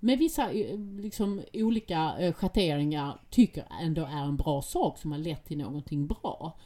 med 0.00 0.18
vissa 0.18 0.52
eh, 0.52 0.78
liksom, 0.78 1.42
olika 1.52 2.14
eh, 2.18 2.32
schatteringar 2.32 3.20
tycker 3.30 3.64
ändå 3.82 4.02
är 4.02 4.24
en 4.24 4.36
bra 4.36 4.62
sak 4.62 4.98
som 4.98 5.12
har 5.12 5.18
lett 5.18 5.44
till 5.44 5.58
någonting 5.58 6.06
bra. 6.06 6.58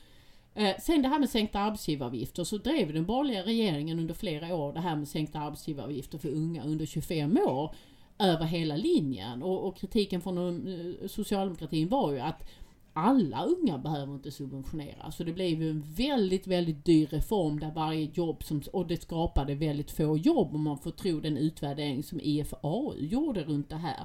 Eh, 0.55 0.77
sen 0.81 1.03
det 1.03 1.09
här 1.09 1.19
med 1.19 1.31
sänkta 1.31 1.61
arbetsgivaravgifter 1.61 2.45
så 2.45 2.59
drev 2.59 2.93
den 2.93 3.07
borgerliga 3.07 3.43
regeringen 3.43 3.99
under 3.99 4.15
flera 4.15 4.55
år 4.55 4.73
det 4.73 4.81
här 4.81 4.97
med 4.97 5.09
sänkta 5.09 5.39
arbetsgivaravgifter 5.39 6.19
för 6.19 6.29
unga 6.29 6.65
under 6.65 6.87
25 6.87 7.39
år 7.47 7.75
över 8.19 8.45
hela 8.45 8.77
linjen. 8.77 9.43
Och, 9.43 9.69
och 9.69 9.77
kritiken 9.77 10.21
från 10.21 10.39
eh, 10.69 11.09
socialdemokratin 11.09 11.89
var 11.89 12.13
ju 12.13 12.19
att 12.19 12.49
alla 12.93 13.45
unga 13.45 13.79
behöver 13.79 14.15
inte 14.15 14.31
subventioneras. 14.31 15.17
Så 15.17 15.25
det 15.25 15.33
blev 15.33 15.63
ju 15.63 15.71
en 15.71 15.85
väldigt, 15.97 16.47
väldigt 16.47 16.85
dyr 16.85 17.07
reform 17.07 17.61
där 17.61 17.71
varje 17.71 18.11
jobb 18.15 18.45
som, 18.45 18.63
och 18.73 18.87
det 18.87 19.03
skapade 19.03 19.55
väldigt 19.55 19.91
få 19.91 20.17
jobb 20.17 20.55
om 20.55 20.63
man 20.63 20.79
får 20.79 20.91
tro 20.91 21.21
den 21.21 21.37
utvärdering 21.37 22.03
som 22.03 22.21
IFAU 22.21 22.95
gjorde 22.99 23.45
runt 23.45 23.69
det 23.69 23.77
här. 23.77 24.05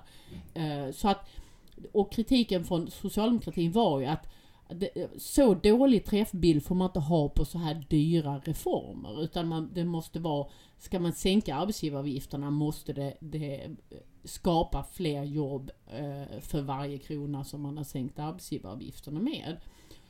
Eh, 0.53 0.91
så 0.91 1.07
att, 1.07 1.29
och 1.91 2.11
kritiken 2.11 2.63
från 2.63 2.91
socialdemokratin 2.91 3.71
var 3.71 3.99
ju 3.99 4.05
att 4.05 4.27
så 5.17 5.53
dålig 5.53 6.05
träffbild 6.05 6.63
får 6.63 6.75
man 6.75 6.87
inte 6.87 6.99
ha 6.99 7.29
på 7.29 7.45
så 7.45 7.57
här 7.57 7.85
dyra 7.89 8.41
reformer. 8.43 9.23
Utan 9.23 9.47
man, 9.47 9.69
det 9.73 9.85
måste 9.85 10.19
vara, 10.19 10.47
ska 10.77 10.99
man 10.99 11.13
sänka 11.13 11.55
arbetsgivaravgifterna 11.55 12.51
måste 12.51 12.93
det, 12.93 13.17
det 13.19 13.71
skapa 14.23 14.83
fler 14.83 15.23
jobb 15.23 15.71
eh, 15.87 16.39
för 16.39 16.61
varje 16.61 16.97
krona 16.97 17.43
som 17.43 17.61
man 17.61 17.77
har 17.77 17.83
sänkt 17.83 18.19
arbetsgivaravgifterna 18.19 19.19
med. 19.19 19.57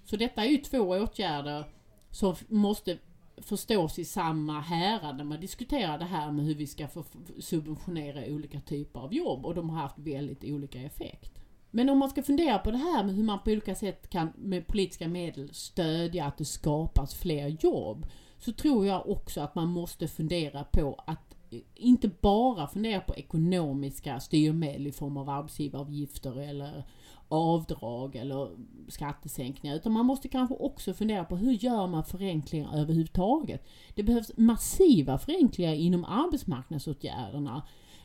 Så 0.05 0.15
detta 0.15 0.43
är 0.43 0.49
ju 0.49 0.57
två 0.57 0.79
åtgärder 0.79 1.65
som 2.09 2.35
måste 2.47 2.97
förstås 3.37 3.99
i 3.99 4.05
samma 4.05 4.61
härad 4.61 5.17
när 5.17 5.23
man 5.23 5.39
diskuterar 5.39 5.97
det 5.97 6.05
här 6.05 6.31
med 6.31 6.45
hur 6.45 6.55
vi 6.55 6.67
ska 6.67 6.87
få 6.87 7.03
subventionera 7.39 8.33
olika 8.33 8.59
typer 8.61 8.99
av 8.99 9.13
jobb 9.13 9.45
och 9.45 9.55
de 9.55 9.69
har 9.69 9.81
haft 9.81 9.99
väldigt 9.99 10.43
olika 10.43 10.81
effekt. 10.81 11.42
Men 11.75 11.89
om 11.89 11.97
man 11.97 12.09
ska 12.09 12.23
fundera 12.23 12.59
på 12.59 12.71
det 12.71 12.77
här 12.77 13.03
med 13.03 13.15
hur 13.15 13.23
man 13.23 13.39
på 13.39 13.51
olika 13.51 13.75
sätt 13.75 14.09
kan 14.09 14.33
med 14.35 14.67
politiska 14.67 15.07
medel 15.07 15.53
stödja 15.53 16.25
att 16.25 16.37
det 16.37 16.45
skapas 16.45 17.15
fler 17.15 17.57
jobb. 17.59 18.07
Så 18.39 18.51
tror 18.51 18.85
jag 18.85 19.09
också 19.09 19.41
att 19.41 19.55
man 19.55 19.67
måste 19.67 20.07
fundera 20.07 20.63
på 20.63 21.03
att 21.07 21.35
eh, 21.51 21.59
inte 21.75 22.07
bara 22.21 22.67
fundera 22.67 22.99
på 22.99 23.15
ekonomiska 23.15 24.19
styrmedel 24.19 24.87
i 24.87 24.91
form 24.91 25.17
av 25.17 25.29
arbetsgivaravgifter 25.29 26.39
eller 26.39 26.83
avdrag 27.27 28.15
eller 28.15 28.49
skattesänkningar. 28.87 29.75
Utan 29.75 29.91
man 29.91 30.05
måste 30.05 30.27
kanske 30.27 30.55
också 30.55 30.93
fundera 30.93 31.23
på 31.23 31.37
hur 31.37 31.51
gör 31.51 31.87
man 31.87 32.03
förenklingar 32.05 32.77
överhuvudtaget. 32.77 33.67
Det 33.95 34.03
behövs 34.03 34.31
massiva 34.37 35.17
förenklingar 35.17 35.73
inom 35.73 36.05
arbetsmarknadsåtgärderna. 36.05 37.61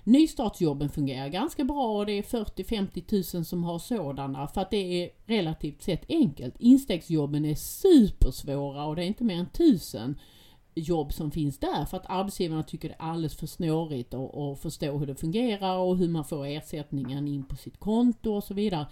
Nystartsjobben 0.09 0.89
fungerar 0.89 1.29
ganska 1.29 1.65
bra 1.65 1.99
och 1.99 2.07
det 2.07 2.13
är 2.13 2.23
40-50 2.23 3.07
tusen 3.07 3.45
som 3.45 3.65
har 3.65 3.79
sådana 3.79 4.49
för 4.49 4.61
att 4.61 4.71
det 4.71 5.05
är 5.05 5.11
relativt 5.27 5.83
sett 5.83 6.05
enkelt. 6.09 6.55
Instegsjobben 6.59 7.45
är 7.45 7.55
supersvåra 7.55 8.85
och 8.85 8.97
det 8.97 9.05
är 9.05 9.07
inte 9.07 9.25
mer 9.25 9.39
än 9.39 9.51
tusen 9.51 10.19
jobb 10.75 11.13
som 11.13 11.31
finns 11.31 11.59
där 11.59 11.85
för 11.85 11.97
att 11.97 12.11
arbetsgivarna 12.11 12.63
tycker 12.63 12.89
det 12.89 12.95
är 12.99 13.03
alldeles 13.03 13.37
för 13.37 13.47
snårigt 13.47 14.15
att 14.15 14.61
förstå 14.61 14.99
hur 14.99 15.07
det 15.07 15.15
fungerar 15.15 15.77
och 15.77 15.97
hur 15.97 16.09
man 16.09 16.25
får 16.25 16.47
ersättningen 16.47 17.29
in 17.29 17.45
på 17.45 17.57
sitt 17.57 17.79
konto 17.79 18.33
och 18.35 18.45
så 18.45 18.55
vidare. 18.55 18.87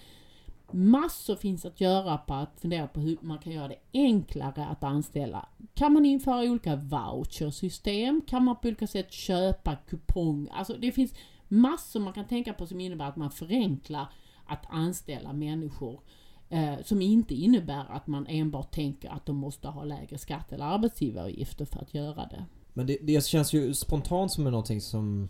Massor 0.70 1.36
finns 1.36 1.64
att 1.64 1.80
göra 1.80 2.18
på 2.18 2.34
att 2.34 2.60
fundera 2.60 2.86
på 2.86 3.00
hur 3.00 3.18
man 3.20 3.38
kan 3.38 3.52
göra 3.52 3.68
det 3.68 3.78
enklare 3.92 4.66
att 4.66 4.84
anställa. 4.84 5.48
Kan 5.74 5.92
man 5.92 6.06
införa 6.06 6.50
olika 6.50 6.76
vouchersystem? 6.76 8.22
Kan 8.26 8.44
man 8.44 8.56
på 8.56 8.68
olika 8.68 8.86
sätt 8.86 9.12
köpa 9.12 9.76
kupong? 9.76 10.48
Alltså 10.52 10.74
det 10.74 10.92
finns 10.92 11.14
massor 11.48 12.00
man 12.00 12.12
kan 12.12 12.26
tänka 12.26 12.52
på 12.52 12.66
som 12.66 12.80
innebär 12.80 13.04
att 13.04 13.16
man 13.16 13.30
förenklar 13.30 14.06
att 14.46 14.66
anställa 14.68 15.32
människor. 15.32 16.00
Eh, 16.48 16.74
som 16.84 17.02
inte 17.02 17.34
innebär 17.34 17.84
att 17.88 18.06
man 18.06 18.26
enbart 18.26 18.74
tänker 18.74 19.10
att 19.10 19.26
de 19.26 19.36
måste 19.36 19.68
ha 19.68 19.84
lägre 19.84 20.18
skatt 20.18 20.52
eller 20.52 20.64
arbetsgivaravgifter 20.64 21.64
för 21.64 21.80
att 21.80 21.94
göra 21.94 22.26
det. 22.26 22.44
Men 22.72 22.86
det, 22.86 22.98
det 23.02 23.24
känns 23.24 23.52
ju 23.52 23.74
spontant 23.74 24.32
som 24.32 24.44
någonting 24.44 24.80
som 24.80 25.28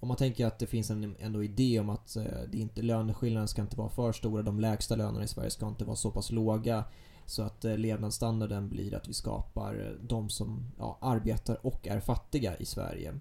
om 0.00 0.08
man 0.08 0.16
tänker 0.16 0.46
att 0.46 0.58
det 0.58 0.66
finns 0.66 0.90
en 0.90 1.16
ändå 1.18 1.42
idé 1.42 1.80
om 1.80 1.90
att 1.90 2.16
eh, 2.16 2.24
det 2.52 2.58
inte, 2.58 2.82
löneskillnaderna 2.82 3.46
ska 3.46 3.62
inte 3.62 3.76
vara 3.76 3.88
för 3.88 4.12
stora. 4.12 4.42
De 4.42 4.60
lägsta 4.60 4.96
lönerna 4.96 5.24
i 5.24 5.28
Sverige 5.28 5.50
ska 5.50 5.68
inte 5.68 5.84
vara 5.84 5.96
så 5.96 6.10
pass 6.10 6.30
låga. 6.30 6.84
Så 7.26 7.42
att 7.42 7.64
eh, 7.64 7.78
levnadsstandarden 7.78 8.68
blir 8.68 8.94
att 8.94 9.08
vi 9.08 9.14
skapar 9.14 9.74
eh, 9.74 10.06
de 10.08 10.28
som 10.28 10.72
ja, 10.78 10.98
arbetar 11.00 11.66
och 11.66 11.86
är 11.88 12.00
fattiga 12.00 12.56
i 12.56 12.64
Sverige. 12.64 13.14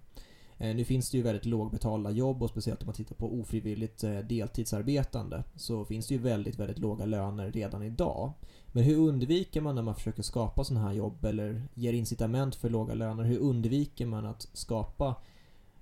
Nu 0.58 0.86
finns 0.86 1.10
det 1.10 1.18
ju 1.18 1.24
väldigt 1.24 1.46
lågbetalda 1.46 2.12
jobb 2.12 2.44
och 2.44 2.50
speciellt 2.50 2.82
om 2.82 2.86
man 2.86 2.96
tittar 2.96 3.16
på 3.16 3.34
ofrivilligt 3.34 4.02
deltidsarbetande 4.02 5.44
så 5.56 5.86
finns 5.86 6.08
det 6.08 6.14
ju 6.14 6.20
väldigt, 6.20 6.60
väldigt 6.60 6.80
låga 6.80 7.06
löner 7.06 7.52
redan 7.52 7.84
idag. 7.84 8.32
Men 8.68 8.84
hur 8.84 8.98
undviker 8.98 9.62
man 9.62 9.76
när 9.76 9.82
man 9.82 9.96
försöker 9.96 10.24
skapa 10.24 10.64
sådana 10.64 10.88
här 10.88 10.94
jobb 10.94 11.26
eller 11.26 11.68
ger 11.74 11.94
incitament 11.94 12.56
för 12.56 12.70
låga 12.70 12.94
löner? 12.94 13.24
Hur 13.24 13.40
undviker 13.40 14.06
man 14.06 14.26
att 14.26 14.48
skapa 14.54 15.16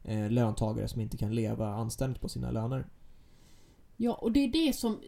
eh, 0.03 0.31
löntagare 0.31 0.87
som 0.87 1.01
inte 1.01 1.17
kan 1.17 1.35
leva 1.35 1.67
anständigt 1.67 2.21
på 2.21 2.29
sina 2.29 2.51
löner. 2.51 2.85
Ja, 3.97 4.13
och 4.13 4.31
det 4.31 4.39
är 4.39 4.47
det 4.47 4.73
som... 4.73 4.99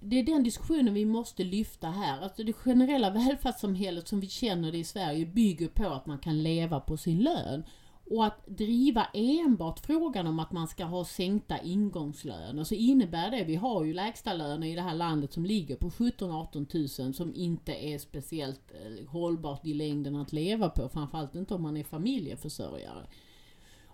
Det 0.00 0.18
är 0.18 0.22
den 0.22 0.42
diskussionen 0.42 0.94
vi 0.94 1.04
måste 1.04 1.44
lyfta 1.44 1.90
här. 1.90 2.20
Alltså 2.20 2.44
det 2.44 2.52
generella 2.52 3.10
välfärdssamhället 3.10 4.08
som 4.08 4.20
vi 4.20 4.28
känner 4.28 4.72
det 4.72 4.78
i 4.78 4.84
Sverige 4.84 5.26
bygger 5.26 5.68
på 5.68 5.86
att 5.86 6.06
man 6.06 6.18
kan 6.18 6.42
leva 6.42 6.80
på 6.80 6.96
sin 6.96 7.18
lön. 7.18 7.64
Och 8.10 8.26
att 8.26 8.46
driva 8.46 9.04
enbart 9.14 9.78
frågan 9.78 10.26
om 10.26 10.38
att 10.38 10.52
man 10.52 10.68
ska 10.68 10.84
ha 10.84 11.04
sänkta 11.04 11.58
ingångslöner 11.58 12.64
så 12.64 12.74
innebär 12.74 13.30
det, 13.30 13.44
vi 13.44 13.56
har 13.56 13.84
ju 13.84 13.92
lägsta 13.94 14.34
löner 14.34 14.66
i 14.66 14.74
det 14.74 14.82
här 14.82 14.94
landet 14.94 15.32
som 15.32 15.44
ligger 15.44 15.76
på 15.76 15.90
17-18 15.90 16.66
tusen 16.66 17.14
som 17.14 17.34
inte 17.34 17.72
är 17.72 17.98
speciellt 17.98 18.72
eh, 18.72 19.08
hållbart 19.08 19.66
i 19.66 19.74
längden 19.74 20.16
att 20.16 20.32
leva 20.32 20.68
på, 20.68 20.88
framförallt 20.88 21.34
inte 21.34 21.54
om 21.54 21.62
man 21.62 21.76
är 21.76 21.84
familjeförsörjare. 21.84 23.06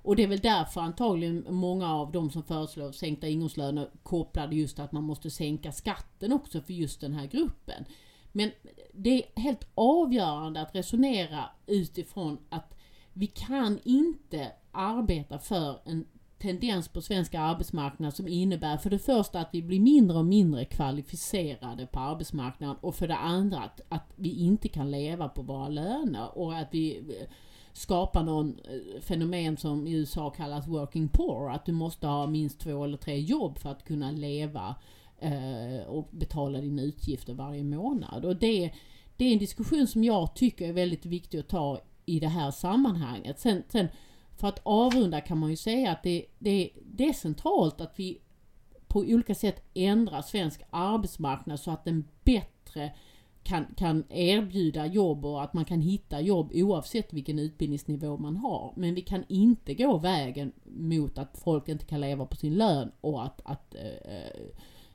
Och 0.07 0.16
det 0.16 0.23
är 0.23 0.29
väl 0.29 0.40
därför 0.40 0.81
antagligen 0.81 1.47
många 1.51 1.95
av 1.95 2.12
de 2.12 2.31
som 2.31 2.42
föreslår 2.42 2.92
sänkta 2.92 3.29
ingångslöner 3.29 3.90
kopplade 4.03 4.57
just 4.57 4.79
att 4.79 4.92
man 4.92 5.05
måste 5.05 5.31
sänka 5.31 5.73
skatten 5.73 6.33
också 6.33 6.61
för 6.61 6.73
just 6.73 7.01
den 7.01 7.12
här 7.12 7.27
gruppen. 7.27 7.85
Men 8.33 8.51
det 8.92 9.11
är 9.11 9.40
helt 9.40 9.66
avgörande 9.75 10.61
att 10.61 10.75
resonera 10.75 11.45
utifrån 11.66 12.38
att 12.49 12.75
vi 13.12 13.27
kan 13.27 13.79
inte 13.85 14.53
arbeta 14.73 15.38
för 15.38 15.79
en 15.85 16.05
tendens 16.38 16.88
på 16.88 17.01
svensk 17.01 17.35
arbetsmarknad 17.35 18.14
som 18.14 18.29
innebär 18.29 18.77
för 18.77 18.90
det 18.90 18.99
första 18.99 19.40
att 19.40 19.51
vi 19.53 19.62
blir 19.62 19.81
mindre 19.81 20.19
och 20.19 20.27
mindre 20.27 20.64
kvalificerade 20.64 21.87
på 21.87 22.01
arbetsmarknaden 22.01 22.77
och 22.81 22.95
för 22.95 23.09
det 23.09 23.16
andra 23.16 23.59
att, 23.59 23.81
att 23.88 24.12
vi 24.16 24.31
inte 24.31 24.69
kan 24.69 24.90
leva 24.90 25.29
på 25.29 25.42
våra 25.42 25.69
löner 25.69 26.38
och 26.38 26.57
att 26.57 26.69
vi 26.71 27.05
skapa 27.77 28.23
någon 28.23 28.59
eh, 28.65 29.01
fenomen 29.01 29.57
som 29.57 29.87
i 29.87 29.93
USA 29.93 30.31
kallas 30.31 30.67
working 30.69 31.09
poor. 31.09 31.51
Att 31.51 31.67
du 31.67 31.73
måste 31.73 32.07
ha 32.07 32.27
minst 32.27 32.61
två 32.61 32.85
eller 32.85 32.97
tre 32.97 33.21
jobb 33.21 33.59
för 33.59 33.71
att 33.71 33.85
kunna 33.85 34.11
leva 34.11 34.75
eh, 35.19 35.87
och 35.89 36.09
betala 36.11 36.61
dina 36.61 36.83
utgifter 36.83 37.35
varje 37.35 37.65
månad. 37.65 38.25
Och 38.25 38.37
det, 38.37 38.71
det 39.17 39.25
är 39.25 39.33
en 39.33 39.39
diskussion 39.39 39.87
som 39.87 40.05
jag 40.05 40.35
tycker 40.35 40.69
är 40.69 40.73
väldigt 40.73 41.07
viktig 41.07 41.39
att 41.39 41.49
ta 41.49 41.81
i 42.07 42.21
det 42.21 42.29
här 42.29 42.51
sammanhanget. 42.51 43.41
Sen, 43.41 43.62
sen 43.69 43.89
för 44.37 44.49
att 44.49 44.61
avrunda 44.62 45.21
kan 45.21 45.39
man 45.39 45.51
ju 45.51 45.57
säga 45.57 45.93
att 45.93 46.03
det, 46.03 46.25
det, 46.39 46.71
det 46.85 47.09
är 47.09 47.12
centralt 47.12 47.81
att 47.81 47.93
vi 47.97 48.21
på 48.89 48.99
olika 48.99 49.35
sätt 49.35 49.65
ändrar 49.75 50.23
svensk 50.23 50.62
arbetsmarknad 50.71 51.61
så 51.61 51.71
att 51.71 51.85
den 51.85 52.05
bättre 52.25 52.93
kan, 53.47 53.67
kan 53.77 54.05
erbjuda 54.09 54.87
jobb 54.87 55.25
och 55.25 55.43
att 55.43 55.55
man 55.55 55.65
kan 55.65 55.81
hitta 55.81 56.21
jobb 56.21 56.51
oavsett 56.55 57.13
vilken 57.13 57.39
utbildningsnivå 57.39 58.17
man 58.17 58.37
har. 58.37 58.73
Men 58.77 58.95
vi 58.95 59.01
kan 59.01 59.25
inte 59.29 59.75
gå 59.75 59.99
vägen 59.99 60.53
mot 60.65 61.19
att 61.19 61.39
folk 61.39 61.69
inte 61.69 61.85
kan 61.85 62.01
leva 62.01 62.27
på 62.27 62.37
sin 62.37 62.55
lön 62.55 62.93
och 63.01 63.25
att, 63.25 63.41
att 63.45 63.75
eh, 63.75 64.41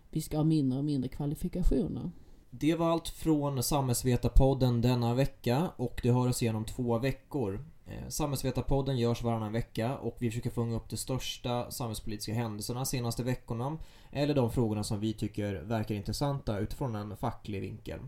vi 0.10 0.22
ska 0.22 0.38
ha 0.38 0.44
mindre 0.44 0.80
och 0.80 0.86
mindre 0.86 1.10
kvalifikationer. 1.10 2.12
Det 2.50 2.76
var 2.76 2.90
allt 2.90 3.10
från 3.10 3.64
Samhällsvetarpodden 3.64 4.82
denna 4.82 5.14
vecka 5.14 5.70
och 5.76 6.00
det 6.04 6.12
hör 6.12 6.30
oss 6.30 6.42
igenom 6.42 6.66
två 6.66 7.00
veckor. 7.00 7.66
Eh, 7.86 8.08
Samhällsvetarpodden 8.08 8.98
görs 8.98 9.24
varannan 9.24 9.54
vecka 9.54 9.98
och 9.98 10.18
vi 10.20 10.30
försöker 10.30 10.50
fånga 10.50 10.76
upp 10.76 10.90
de 10.90 10.98
största 10.98 11.72
samhällspolitiska 11.72 12.34
händelserna 12.34 12.86
senaste 12.86 13.24
veckorna 13.24 13.78
eller 14.12 14.34
de 14.34 14.52
frågorna 14.52 14.84
som 14.84 15.00
vi 15.00 15.14
tycker 15.14 15.54
verkar 15.54 15.96
intressanta 15.96 16.60
utifrån 16.60 16.96
en 16.96 17.18
facklig 17.18 17.62
vinkel. 17.62 18.00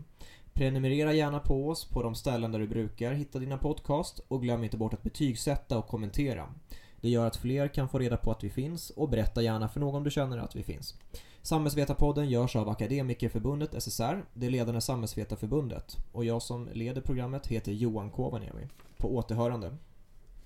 Prenumerera 0.54 1.12
gärna 1.12 1.40
på 1.40 1.68
oss 1.68 1.84
på 1.84 2.02
de 2.02 2.14
ställen 2.14 2.52
där 2.52 2.58
du 2.58 2.66
brukar 2.66 3.12
hitta 3.12 3.38
dina 3.38 3.58
podcast 3.58 4.20
och 4.28 4.42
glöm 4.42 4.64
inte 4.64 4.76
bort 4.76 4.94
att 4.94 5.02
betygsätta 5.02 5.78
och 5.78 5.86
kommentera. 5.86 6.54
Det 7.00 7.08
gör 7.08 7.26
att 7.26 7.36
fler 7.36 7.68
kan 7.68 7.88
få 7.88 7.98
reda 7.98 8.16
på 8.16 8.30
att 8.30 8.44
vi 8.44 8.50
finns 8.50 8.90
och 8.90 9.08
berätta 9.08 9.42
gärna 9.42 9.68
för 9.68 9.80
någon 9.80 10.04
du 10.04 10.10
känner 10.10 10.38
att 10.38 10.56
vi 10.56 10.62
finns. 10.62 10.94
Samhällsvetarpodden 11.42 12.28
görs 12.28 12.56
av 12.56 12.68
Akademikerförbundet 12.68 13.82
SSR, 13.82 14.24
det 14.34 14.50
ledande 14.50 14.80
samhällsvetarförbundet. 14.80 15.96
Och 16.12 16.24
jag 16.24 16.42
som 16.42 16.68
leder 16.72 17.00
programmet 17.00 17.46
heter 17.46 17.72
Johan 17.72 18.10
Kovaniemi. 18.10 18.68
På 18.96 19.16
återhörande. 19.16 19.76